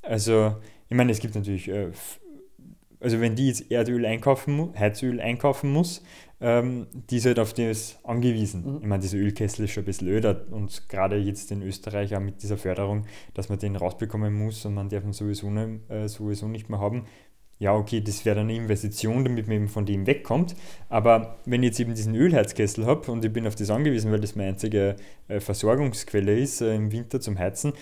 Also 0.02 0.55
ich 0.88 0.96
meine, 0.96 1.11
es 1.11 1.18
gibt 1.18 1.35
natürlich 1.35 1.68
äh, 1.68 1.90
also 3.00 3.20
wenn 3.20 3.35
die 3.35 3.48
jetzt 3.48 3.70
Erdöl 3.70 4.07
einkaufen, 4.07 4.72
Heizöl 4.79 5.20
einkaufen 5.20 5.72
muss, 5.72 6.02
ähm, 6.40 6.87
die 7.11 7.16
ist 7.16 7.26
halt 7.26 7.38
auf 7.38 7.55
das 7.55 7.98
angewiesen. 8.05 8.64
Mhm. 8.64 8.79
Ich 8.83 8.87
meine, 8.87 9.02
dieser 9.02 9.18
Ölkessel 9.18 9.64
ist 9.64 9.72
schon 9.72 9.83
ein 9.83 9.87
bisschen 9.87 10.09
öder 10.09 10.46
und 10.50 10.88
gerade 10.88 11.16
jetzt 11.16 11.50
in 11.50 11.62
Österreich 11.62 12.14
auch 12.14 12.20
mit 12.20 12.42
dieser 12.42 12.57
Förderung, 12.59 13.05
dass 13.35 13.48
man 13.48 13.59
den 13.59 13.76
rausbekommen 13.76 14.33
muss 14.33 14.64
und 14.64 14.74
man 14.74 14.88
darf 14.88 15.05
ihn 15.05 15.12
sowieso 15.12 15.50
nicht, 15.50 15.90
äh, 15.90 16.09
sowieso 16.09 16.48
nicht 16.48 16.68
mehr 16.68 16.81
haben. 16.81 17.07
Ja, 17.59 17.75
okay, 17.75 18.03
das 18.03 18.25
wäre 18.25 18.37
dann 18.37 18.49
eine 18.49 18.57
Investition, 18.57 19.25
damit 19.25 19.47
man 19.47 19.57
eben 19.57 19.69
von 19.69 19.87
dem 19.87 20.07
wegkommt. 20.07 20.55
Aber 20.90 21.38
wenn 21.47 21.62
ich 21.62 21.71
jetzt 21.71 21.81
eben 21.81 21.95
diesen 21.95 22.14
Ölheizkessel 22.14 22.85
habe 22.85 23.11
und 23.11 23.25
ich 23.25 23.33
bin 23.33 23.47
auf 23.47 23.55
das 23.55 23.71
angewiesen, 23.71 24.12
weil 24.12 24.21
das 24.21 24.37
meine 24.37 24.51
einzige 24.51 24.97
äh, 25.29 25.40
Versorgungsquelle 25.40 26.38
ist 26.38 26.61
äh, 26.61 26.75
im 26.75 26.92
Winter 26.92 27.21
zum 27.21 27.38
Heizen, 27.38 27.73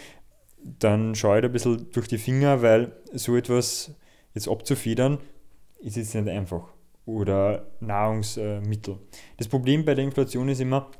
dann 0.62 1.14
schaue 1.14 1.38
ich 1.38 1.42
da 1.42 1.48
ein 1.48 1.52
bisschen 1.52 1.90
durch 1.92 2.08
die 2.08 2.18
Finger, 2.18 2.62
weil 2.62 2.92
so 3.12 3.36
etwas 3.36 3.94
jetzt 4.32 4.48
abzufedern, 4.48 5.18
ist 5.80 5.96
jetzt 5.96 6.14
nicht 6.14 6.28
einfach. 6.28 6.72
Oder 7.04 7.66
Nahrungsmittel. 7.80 8.98
Das 9.36 9.48
Problem 9.48 9.84
bei 9.84 9.94
der 9.94 10.04
Inflation 10.04 10.48
ist 10.48 10.60
immer, 10.60 10.90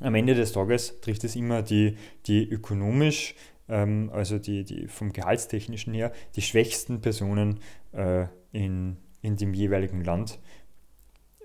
am 0.00 0.14
Ende 0.14 0.34
des 0.34 0.52
Tages 0.52 1.00
trifft 1.00 1.24
es 1.24 1.36
immer 1.36 1.62
die, 1.62 1.96
die 2.26 2.48
ökonomisch, 2.48 3.34
ähm, 3.72 4.10
also 4.12 4.38
die, 4.38 4.64
die 4.64 4.86
vom 4.86 5.12
Gehaltstechnischen 5.12 5.94
her, 5.94 6.12
die 6.36 6.42
schwächsten 6.42 7.00
Personen 7.00 7.60
äh, 7.92 8.26
in, 8.52 8.98
in 9.22 9.36
dem 9.36 9.54
jeweiligen 9.54 10.04
Land, 10.04 10.38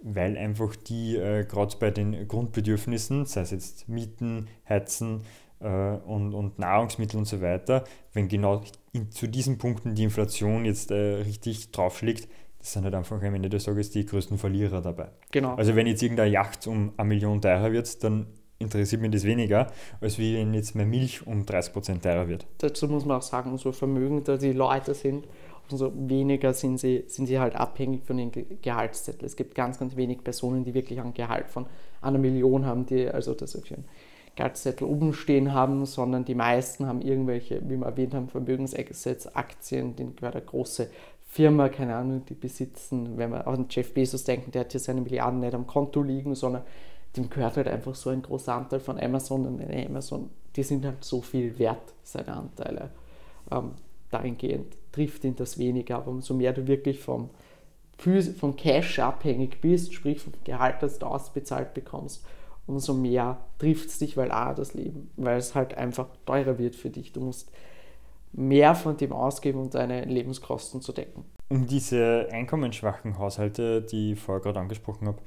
weil 0.04 0.38
einfach 0.38 0.76
die 0.76 1.16
äh, 1.16 1.46
gerade 1.46 1.76
bei 1.80 1.90
den 1.90 2.28
Grundbedürfnissen, 2.28 3.26
sei 3.26 3.42
es 3.42 3.52
jetzt 3.52 3.90
Mieten, 3.90 4.48
Heizen, 4.68 5.22
äh, 5.60 5.68
und, 5.68 6.34
und 6.34 6.60
Nahrungsmittel 6.60 7.18
und 7.18 7.26
so 7.26 7.42
weiter, 7.42 7.84
wenn 8.14 8.28
genau 8.28 8.62
in, 8.92 9.12
zu 9.12 9.28
diesen 9.28 9.58
Punkten 9.58 9.96
die 9.96 10.04
Inflation 10.04 10.66
jetzt 10.66 10.92
äh, 10.92 11.16
richtig 11.24 11.72
draufschlägt, 11.72 12.30
das 12.60 12.74
sind 12.74 12.84
halt 12.84 12.96
einfach 12.96 13.22
am 13.22 13.34
Ende 13.34 13.50
des 13.50 13.64
Tages 13.64 13.92
die 13.92 14.06
größten 14.06 14.38
Verlierer 14.38 14.82
dabei. 14.82 15.10
Genau. 15.32 15.56
Also 15.56 15.76
wenn 15.76 15.88
jetzt 15.88 16.04
irgendeine 16.04 16.32
Yacht 16.32 16.68
um 16.68 16.94
eine 16.98 17.08
Million 17.08 17.42
teurer 17.42 17.72
wird, 17.72 18.04
dann 18.04 18.28
interessiert 18.60 19.02
mich 19.02 19.12
das 19.12 19.24
weniger, 19.24 19.68
als 20.02 20.18
wie 20.18 20.36
wenn 20.36 20.54
jetzt 20.54 20.76
mehr 20.76 20.86
Milch 20.86 21.26
um 21.26 21.44
30% 21.44 22.02
teurer 22.02 22.28
wird. 22.28 22.46
Dazu 22.60 22.88
muss 22.88 23.06
man 23.06 23.18
auch 23.18 23.24
sagen, 23.24 23.52
umso 23.52 23.72
vermögender 23.72 24.38
die 24.38 24.54
Leute 24.54 24.94
sind, 24.94 25.28
umso 25.70 25.92
weniger 25.96 26.54
sind 26.54 26.80
sie, 26.80 27.04
sind 27.08 27.28
sie 27.28 27.40
halt 27.40 27.56
abhängig 27.56 28.04
von 28.06 28.18
den 28.18 28.32
Gehaltszetteln. 28.62 29.26
Es 29.26 29.36
gibt 29.36 29.56
ganz, 29.56 29.80
ganz 29.80 29.96
wenig 29.96 30.24
Personen, 30.24 30.64
die 30.64 30.74
wirklich 30.74 31.00
ein 31.00 31.14
Gehalt 31.14 31.50
von 31.50 31.66
einer 32.02 32.20
Million 32.20 32.66
haben, 32.66 32.86
die 32.86 33.08
also 33.08 33.34
das 33.34 33.56
auf 33.56 33.70
ihren 33.70 33.86
Gehaltszettel 34.36 34.88
oben 34.88 35.14
stehen 35.14 35.54
haben, 35.54 35.86
sondern 35.86 36.24
die 36.24 36.36
meisten 36.36 36.86
haben 36.86 37.02
irgendwelche, 37.02 37.62
wie 37.68 37.76
wir 37.76 37.86
erwähnt 37.86 38.14
haben, 38.14 38.30
Vermögensgesetz, 38.30 39.28
Aktien, 39.34 39.96
den 39.96 40.16
gehört 40.16 40.36
eine 40.36 40.46
große 40.46 40.90
Firma, 41.26 41.70
keine 41.70 41.96
Ahnung, 41.96 42.24
die 42.26 42.36
besitzen, 42.36 43.18
wenn 43.18 43.32
wir 43.32 43.48
an 43.48 43.66
Jeff 43.70 43.94
Bezos 43.94 44.24
denken, 44.24 44.52
der 44.52 44.62
hat 44.62 44.72
hier 44.72 44.80
seine 44.80 45.02
Milliarden 45.02 45.40
nicht 45.42 45.54
am 45.54 45.68
Konto 45.68 46.02
liegen, 46.02 46.36
sondern 46.36 46.64
dem 47.18 47.30
gehört 47.30 47.58
halt 47.58 47.68
einfach 47.68 47.96
so 47.96 48.10
ein 48.10 48.22
großer 48.22 48.54
Anteil 48.54 48.80
von 48.80 49.00
Amazon 49.00 49.46
und 49.46 49.62
Amazon, 49.62 50.30
die 50.56 50.64
sind 50.64 50.86
halt 50.86 51.04
so 51.04 51.22
viel 51.22 51.58
wert, 51.60 51.94
seine 52.04 52.36
Anteile. 52.36 52.92
Ähm, 53.52 53.72
dahingehend 54.10 54.76
trifft 54.92 55.24
ihn 55.24 55.36
das 55.36 55.58
weniger, 55.58 55.98
aber 55.98 56.12
umso 56.12 56.34
mehr 56.34 56.54
du 56.54 56.68
wirklich 56.68 57.00
vom, 57.00 57.30
vom 57.98 58.56
Cash 58.56 59.00
abhängig 59.00 59.62
bist, 59.62 59.94
sprich 59.94 60.22
vom 60.22 60.34
Gehalt, 60.44 60.78
das 60.82 61.00
du 61.00 61.06
ausbezahlt 61.06 61.74
bekommst, 61.74 62.26
umso 62.66 62.94
mehr 62.94 63.38
trifft 63.60 63.90
es 63.90 64.00
dich, 64.00 64.18
weil 64.18 64.32
A, 64.32 64.54
das 64.54 64.74
Leben, 64.74 65.10
weil 65.18 65.38
es 65.38 65.56
halt 65.56 65.76
einfach 65.76 66.08
teurer 66.26 66.58
wird 66.58 66.76
für 66.76 66.90
dich. 66.90 67.14
Du 67.14 67.22
musst 67.22 67.52
mehr 68.34 68.76
von 68.76 68.98
dem 68.98 69.14
ausgeben, 69.14 69.60
um 69.60 69.70
deine 69.70 70.06
Lebenskosten 70.06 70.82
zu 70.82 70.92
decken. 70.92 71.26
Um 71.50 71.66
diese 71.66 72.28
einkommensschwachen 72.32 73.18
Haushalte, 73.18 73.82
die 73.82 74.14
ich 74.14 74.20
vorher 74.20 74.42
gerade 74.42 74.60
angesprochen 74.60 75.08
habe, 75.08 75.20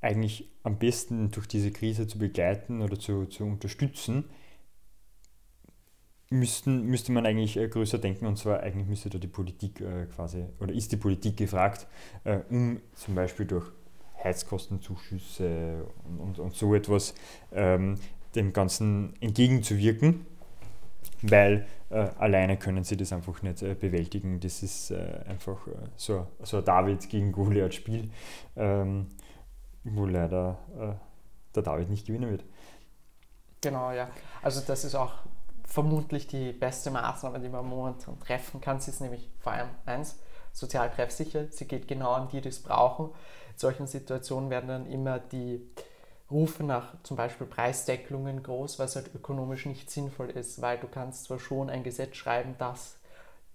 eigentlich 0.00 0.50
am 0.62 0.78
besten 0.78 1.30
durch 1.30 1.46
diese 1.46 1.70
Krise 1.70 2.06
zu 2.06 2.18
begleiten 2.18 2.82
oder 2.82 2.98
zu, 2.98 3.26
zu 3.26 3.44
unterstützen, 3.44 4.24
müssten, 6.30 6.82
müsste 6.82 7.12
man 7.12 7.26
eigentlich 7.26 7.56
äh, 7.56 7.68
größer 7.68 7.98
denken. 7.98 8.26
Und 8.26 8.36
zwar 8.36 8.60
eigentlich 8.60 8.86
müsste 8.86 9.10
da 9.10 9.18
die 9.18 9.28
Politik 9.28 9.80
äh, 9.80 10.06
quasi 10.06 10.44
oder 10.60 10.72
ist 10.72 10.92
die 10.92 10.96
Politik 10.96 11.36
gefragt, 11.36 11.86
äh, 12.24 12.38
um 12.50 12.80
zum 12.94 13.14
Beispiel 13.14 13.46
durch 13.46 13.66
Heizkostenzuschüsse 14.22 15.86
und, 16.04 16.18
und, 16.18 16.38
und 16.38 16.54
so 16.54 16.74
etwas 16.74 17.14
ähm, 17.52 17.96
dem 18.34 18.52
Ganzen 18.52 19.14
entgegenzuwirken, 19.20 20.26
weil 21.22 21.66
äh, 21.90 22.08
alleine 22.18 22.56
können 22.56 22.82
sie 22.82 22.96
das 22.96 23.12
einfach 23.12 23.42
nicht 23.42 23.60
bewältigen. 23.80 24.40
Das 24.40 24.62
ist 24.62 24.92
einfach 24.92 25.68
so, 25.96 26.26
so 26.42 26.58
ein 26.58 26.64
David 26.64 27.08
gegen 27.08 27.30
Goliath-Spiel, 27.30 28.10
ähm, 28.56 29.06
wo 29.94 30.06
leider 30.06 30.58
äh, 30.78 31.54
der 31.54 31.62
David 31.62 31.90
nicht 31.90 32.06
gewinnen 32.06 32.30
wird. 32.30 32.44
Genau, 33.60 33.90
ja. 33.92 34.08
Also 34.42 34.60
das 34.66 34.84
ist 34.84 34.94
auch 34.94 35.14
vermutlich 35.64 36.26
die 36.26 36.52
beste 36.52 36.90
Maßnahme, 36.90 37.40
die 37.40 37.48
man 37.48 37.66
momentan 37.66 38.18
treffen 38.20 38.60
kann. 38.60 38.80
Sie 38.80 38.90
ist 38.90 39.00
nämlich 39.00 39.28
vor 39.40 39.52
allem 39.52 39.68
eins, 39.84 40.18
sozial 40.52 40.90
treffsicher. 40.90 41.46
Sie 41.50 41.66
geht 41.66 41.88
genau 41.88 42.12
an 42.12 42.28
die, 42.28 42.40
die 42.40 42.48
es 42.48 42.62
brauchen 42.62 43.10
solchen 43.56 43.86
Situationen 43.86 44.50
werden 44.50 44.68
dann 44.68 44.86
immer 44.86 45.18
die 45.18 45.66
Rufe 46.30 46.64
nach 46.64 47.02
zum 47.02 47.16
Beispiel 47.16 47.46
Preisdeckelungen 47.46 48.42
groß, 48.42 48.78
was 48.78 48.96
halt 48.96 49.14
ökonomisch 49.14 49.66
nicht 49.66 49.90
sinnvoll 49.90 50.30
ist, 50.30 50.60
weil 50.60 50.78
du 50.78 50.88
kannst 50.88 51.24
zwar 51.24 51.38
schon 51.38 51.70
ein 51.70 51.82
Gesetz 51.82 52.16
schreiben, 52.16 52.56
dass 52.58 52.98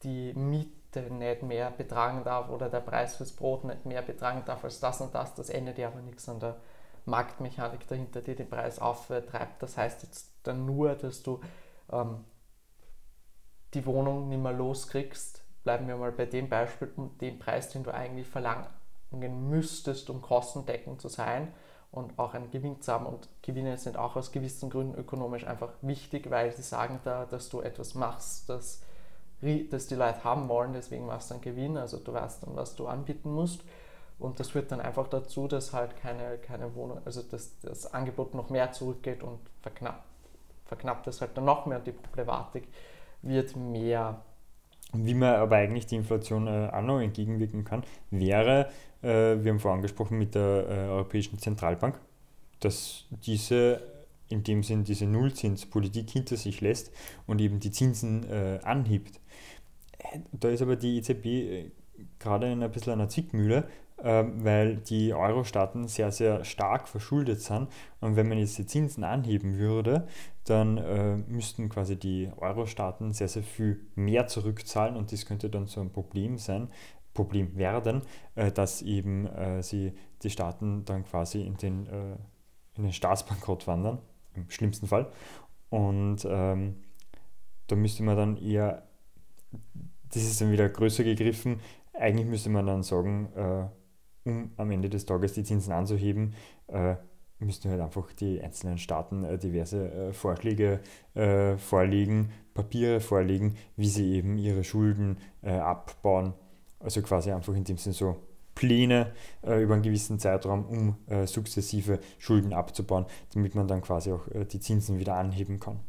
die 0.04 0.34
Miete 0.34 0.72
nicht 0.95 1.43
mehr 1.43 1.71
betragen 1.71 2.23
darf 2.23 2.49
oder 2.49 2.69
der 2.69 2.82
Preis 2.82 3.15
fürs 3.15 3.32
Brot 3.32 3.63
nicht 3.63 3.86
mehr 3.86 4.01
betragen 4.01 4.43
darf 4.45 4.63
als 4.63 4.80
das 4.80 5.01
und 5.01 5.15
das, 5.15 5.34
das 5.36 5.49
ändert 5.49 5.77
ja 5.77 5.88
aber 5.88 6.01
nichts 6.01 6.27
an 6.30 6.39
der 6.39 6.58
Marktmechanik 7.06 7.88
dahinter, 7.88 8.21
die 8.21 8.36
den 8.36 8.49
Preis 8.49 8.80
auftreibt. 8.80 9.62
Das 9.62 9.77
heißt 9.77 10.04
jetzt 10.04 10.32
dann 10.43 10.65
nur, 10.65 10.95
dass 10.95 11.23
du 11.23 11.39
ähm, 11.91 12.25
die 13.73 13.86
Wohnung 13.86 14.30
nicht 14.30 14.41
mehr 14.41 14.54
loskriegst. 14.54 15.43
Bleiben 15.63 15.88
wir 15.88 15.95
mal 15.95 16.12
bei 16.12 16.25
dem 16.25 16.49
Beispiel, 16.49 16.91
den 17.21 17.39
Preis, 17.39 17.69
den 17.69 17.84
du 17.84 17.93
eigentlich 17.93 18.27
verlangen 18.27 18.67
müsstest, 19.49 20.10
um 20.10 20.21
kostendeckend 20.21 21.01
zu 21.01 21.08
sein 21.08 21.54
und 21.91 22.17
auch 22.17 22.34
einen 22.34 22.49
Gewinn 22.49 22.82
zu 22.82 22.91
haben. 22.91 23.06
Und 23.06 23.27
Gewinne 23.41 23.77
sind 23.77 23.97
auch 23.97 24.15
aus 24.15 24.32
gewissen 24.32 24.69
Gründen 24.69 24.95
ökonomisch 24.95 25.45
einfach 25.45 25.73
wichtig, 25.82 26.30
weil 26.30 26.51
sie 26.51 26.63
sagen 26.63 26.99
da, 27.04 27.25
dass 27.25 27.49
du 27.49 27.62
etwas 27.62 27.93
machst, 27.93 28.49
das, 28.49 28.82
das 29.69 29.88
die 29.88 29.95
Leute 29.95 30.23
haben 30.23 30.47
wollen, 30.49 30.73
deswegen 30.73 31.06
machst 31.06 31.30
du 31.30 31.36
einen 31.36 31.41
Gewinn, 31.41 31.77
also 31.77 31.97
du 31.97 32.13
weißt 32.13 32.43
dann, 32.43 32.56
was 32.56 32.75
du 32.75 32.88
anbieten 32.88 33.32
musst. 33.34 33.63
Und 34.19 34.39
das 34.39 34.49
führt 34.49 34.71
dann 34.71 34.82
einfach 34.82 35.08
dazu, 35.08 35.47
dass 35.47 35.73
halt 35.73 35.97
keine, 35.97 36.38
keine 36.38 36.75
Wohnung, 36.75 36.99
also 37.06 37.23
dass 37.23 37.60
das 37.62 37.91
Angebot 37.91 38.36
noch 38.36 38.51
mehr 38.51 38.71
zurückgeht 38.71 39.23
und 39.23 39.39
verknappt, 39.62 40.04
verknappt 40.65 41.08
es 41.08 41.21
halt 41.21 41.36
dann 41.36 41.45
noch 41.45 41.65
mehr 41.65 41.80
und 41.80 41.88
die 41.88 41.91
Problematik 41.91 42.67
wird 43.23 43.56
mehr 43.56 44.21
wie 44.93 45.13
man 45.13 45.36
aber 45.36 45.58
eigentlich 45.58 45.86
die 45.86 45.95
Inflation 45.95 46.47
äh, 46.47 46.69
auch 46.71 46.82
noch 46.82 46.99
entgegenwirken 46.99 47.63
kann, 47.63 47.84
wäre, 48.10 48.69
äh, 49.01 49.38
wir 49.41 49.51
haben 49.51 49.60
vorhin 49.60 49.77
angesprochen 49.77 50.17
mit 50.17 50.36
der 50.36 50.65
äh, 50.69 50.73
Europäischen 50.89 51.39
Zentralbank, 51.39 51.99
dass 52.60 53.06
diese 53.10 53.82
in 54.32 54.44
dem 54.44 54.63
Sinn 54.63 54.84
diese 54.84 55.06
Nullzinspolitik 55.06 56.10
hinter 56.10 56.38
sich 56.38 56.62
lässt 56.62 56.91
und 57.28 57.41
eben 57.41 57.60
die 57.60 57.72
Zinsen 57.72 58.24
äh, 58.30 58.60
anhebt. 58.63 59.20
Da 60.32 60.50
ist 60.50 60.62
aber 60.62 60.76
die 60.76 60.98
EZB 60.98 61.26
äh, 61.26 61.72
gerade 62.20 62.52
in 62.52 62.63
ein 62.63 62.72
bisschen 62.72 62.94
einer 62.94 63.10
Zwickmühle, 63.10 63.67
ähm, 64.04 64.44
weil 64.44 64.78
die 64.78 65.13
Euro-Staaten 65.13 65.88
sehr, 65.88 66.12
sehr 66.12 66.44
stark 66.44 66.88
verschuldet 66.88 67.41
sind. 67.41 67.67
Und 68.00 68.15
wenn 68.15 68.28
man 68.28 68.39
jetzt 68.39 68.58
die 68.58 68.65
Zinsen 68.65 69.04
anheben 69.04 69.58
würde, 69.58 70.08
dann 70.46 70.78
äh, 70.78 71.17
müssten 71.17 71.70
quasi 71.70 71.98
die 71.98 72.30
Euro-Staaten 72.38 73.13
sehr, 73.13 73.28
sehr 73.28 73.44
viel 73.44 73.86
mehr 73.96 74.28
zurückzahlen 74.28 74.96
und 74.96 75.12
das 75.12 75.26
könnte 75.26 75.50
dann 75.50 75.67
so 75.67 75.82
ein 75.82 75.91
Problem 75.91 76.38
sein, 76.38 76.70
Problem 77.13 77.56
werden, 77.58 78.02
äh, 78.36 78.52
dass 78.52 78.82
eben 78.82 79.28
äh, 79.28 79.62
sie 79.62 79.94
die 80.24 80.30
Staaten 80.30 80.86
dann 80.86 81.04
quasi 81.04 81.41
in 81.41 81.58
den, 81.58 81.88
äh, 81.88 82.15
in 82.76 82.84
den 82.84 82.94
Staatsbankrott 82.94 83.67
wandern, 83.67 84.00
im 84.36 84.50
schlimmsten 84.50 84.88
Fall. 84.88 85.12
Und 85.70 86.26
ähm, 86.30 86.78
da 87.67 87.76
müsste 87.76 88.04
man 88.04 88.17
dann 88.17 88.38
eher, 88.38 88.84
das 90.13 90.24
ist 90.24 90.41
dann 90.41 90.52
wieder 90.52 90.70
größer 90.70 91.04
gegriffen, 91.04 91.60
eigentlich 91.94 92.28
müsste 92.28 92.50
man 92.50 92.65
dann 92.65 92.84
sagen, 92.84 93.30
äh, 93.36 93.67
um 94.24 94.52
am 94.58 94.72
Ende 94.72 94.89
des 94.89 95.06
Tages 95.06 95.34
die 95.34 95.44
Zinsen 95.44 95.74
anzuheben, 95.74 96.34
äh, 96.67 96.96
müssten 97.39 97.70
halt 97.70 97.82
einfach 97.82 98.12
die 98.13 98.41
einzelnen 98.41 98.78
Staaten 98.78 99.24
äh, 99.24 99.38
diverse 99.38 99.91
äh, 99.91 100.13
Vorschläge 100.13 100.80
äh, 101.15 101.58
vorlegen, 101.58 102.32
Papiere 102.54 103.00
vorlegen, 103.00 103.56
wie 103.76 103.88
sie 103.88 104.13
eben 104.13 104.38
ihre 104.38 104.63
Schulden 104.63 105.17
äh, 105.41 105.52
abbauen. 105.52 106.34
Also 106.80 107.02
quasi 107.02 107.32
einfach 107.32 107.54
in 107.56 107.63
dem 107.63 107.78
Sinne 107.78 107.94
so 107.94 108.17
Pläne 108.62 109.12
äh, 109.41 109.60
über 109.60 109.74
einen 109.74 109.82
gewissen 109.82 110.19
Zeitraum, 110.19 110.65
um 110.67 110.97
äh, 111.08 111.26
sukzessive 111.26 112.00
Schulden 112.19 112.54
abzubauen, 112.54 113.08
damit 113.34 113.56
man 113.56 113.67
dann 113.67 113.82
quasi 113.82 114.12
auch 114.12 114.28
die 114.52 114.60
Zinsen 114.60 115.00
wieder 115.00 115.15
anheben 115.15 115.60
kann. 115.60 115.80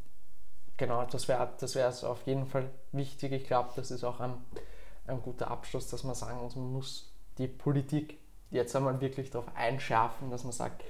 Genau, 0.79 1.05
das 1.05 1.29
wäre 1.29 1.51
das 1.61 1.75
wär 1.75 1.89
auf 1.89 2.23
jeden 2.25 2.47
Fall 2.47 2.71
wichtig. 2.93 3.33
Ich 3.33 3.45
glaube, 3.45 3.69
das 3.77 3.91
ist 3.91 4.05
auch 4.05 4.21
am 4.21 4.39
ein 5.07 5.21
guter 5.21 5.51
Abschluss, 5.51 5.89
dass 5.89 6.03
man 6.05 6.15
sagen 6.15 6.41
muss, 6.41 6.57
man 6.57 6.73
muss 6.73 7.13
die 7.39 7.49
Politik 7.49 8.19
jetzt 8.51 8.75
einmal 8.75 9.01
wirklich 9.01 9.31
darauf 9.31 9.55
einschärfen, 9.55 10.31
dass 10.31 10.45
man 10.45 10.53
sagt, 10.53 10.83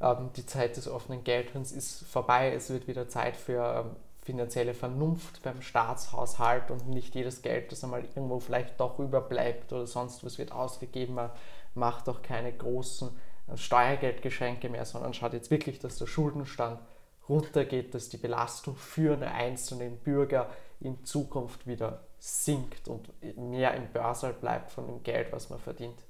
ähm, 0.00 0.30
die 0.36 0.46
Zeit 0.46 0.76
des 0.76 0.88
offenen 0.88 1.24
Geldhorns 1.24 1.72
ist 1.72 2.04
vorbei, 2.06 2.52
es 2.52 2.70
wird 2.70 2.86
wieder 2.86 3.08
Zeit 3.08 3.36
für 3.36 3.86
ähm, 3.86 3.96
finanzielle 4.26 4.74
Vernunft 4.74 5.40
beim 5.44 5.62
Staatshaushalt 5.62 6.72
und 6.72 6.88
nicht 6.88 7.14
jedes 7.14 7.42
Geld, 7.42 7.70
das 7.70 7.84
einmal 7.84 8.02
irgendwo 8.02 8.40
vielleicht 8.40 8.80
doch 8.80 8.98
überbleibt 8.98 9.72
oder 9.72 9.86
sonst 9.86 10.24
was 10.24 10.36
wird 10.36 10.50
ausgegeben. 10.50 11.14
Man 11.14 11.30
macht 11.74 12.08
auch 12.08 12.22
keine 12.22 12.52
großen 12.52 13.10
Steuergeldgeschenke 13.54 14.68
mehr, 14.68 14.84
sondern 14.84 15.14
schaut 15.14 15.32
jetzt 15.32 15.52
wirklich, 15.52 15.78
dass 15.78 15.98
der 15.98 16.06
Schuldenstand 16.06 16.80
runtergeht, 17.28 17.94
dass 17.94 18.08
die 18.08 18.16
Belastung 18.16 18.74
für 18.74 19.16
den 19.16 19.28
einzelnen 19.28 19.98
Bürger 19.98 20.50
in 20.80 21.04
Zukunft 21.04 21.68
wieder 21.68 22.00
sinkt 22.18 22.88
und 22.88 23.08
mehr 23.36 23.74
im 23.74 23.86
Börsal 23.92 24.32
bleibt 24.32 24.72
von 24.72 24.88
dem 24.88 25.04
Geld, 25.04 25.30
was 25.30 25.50
man 25.50 25.60
verdient. 25.60 26.02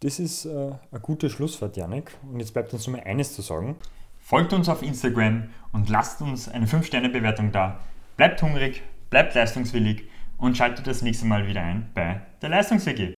Das 0.00 0.18
ist 0.18 0.44
äh, 0.44 0.72
ein 0.90 1.02
gutes 1.02 1.32
Schlusswort, 1.32 1.78
Janik. 1.78 2.12
Und 2.30 2.40
jetzt 2.40 2.52
bleibt 2.52 2.72
uns 2.74 2.86
nur 2.86 2.98
mal 2.98 3.04
eines 3.04 3.34
zu 3.34 3.40
sagen. 3.40 3.78
Folgt 4.30 4.52
uns 4.52 4.68
auf 4.68 4.82
Instagram 4.84 5.48
und 5.72 5.88
lasst 5.88 6.22
uns 6.22 6.48
eine 6.48 6.66
5-Sterne-Bewertung 6.66 7.50
da. 7.50 7.80
Bleibt 8.16 8.40
hungrig, 8.40 8.80
bleibt 9.10 9.34
leistungswillig 9.34 10.04
und 10.38 10.56
schaltet 10.56 10.86
das 10.86 11.02
nächste 11.02 11.26
Mal 11.26 11.48
wieder 11.48 11.62
ein 11.62 11.90
bei 11.94 12.20
der 12.40 12.50
Leistungs-WG. 12.50 13.14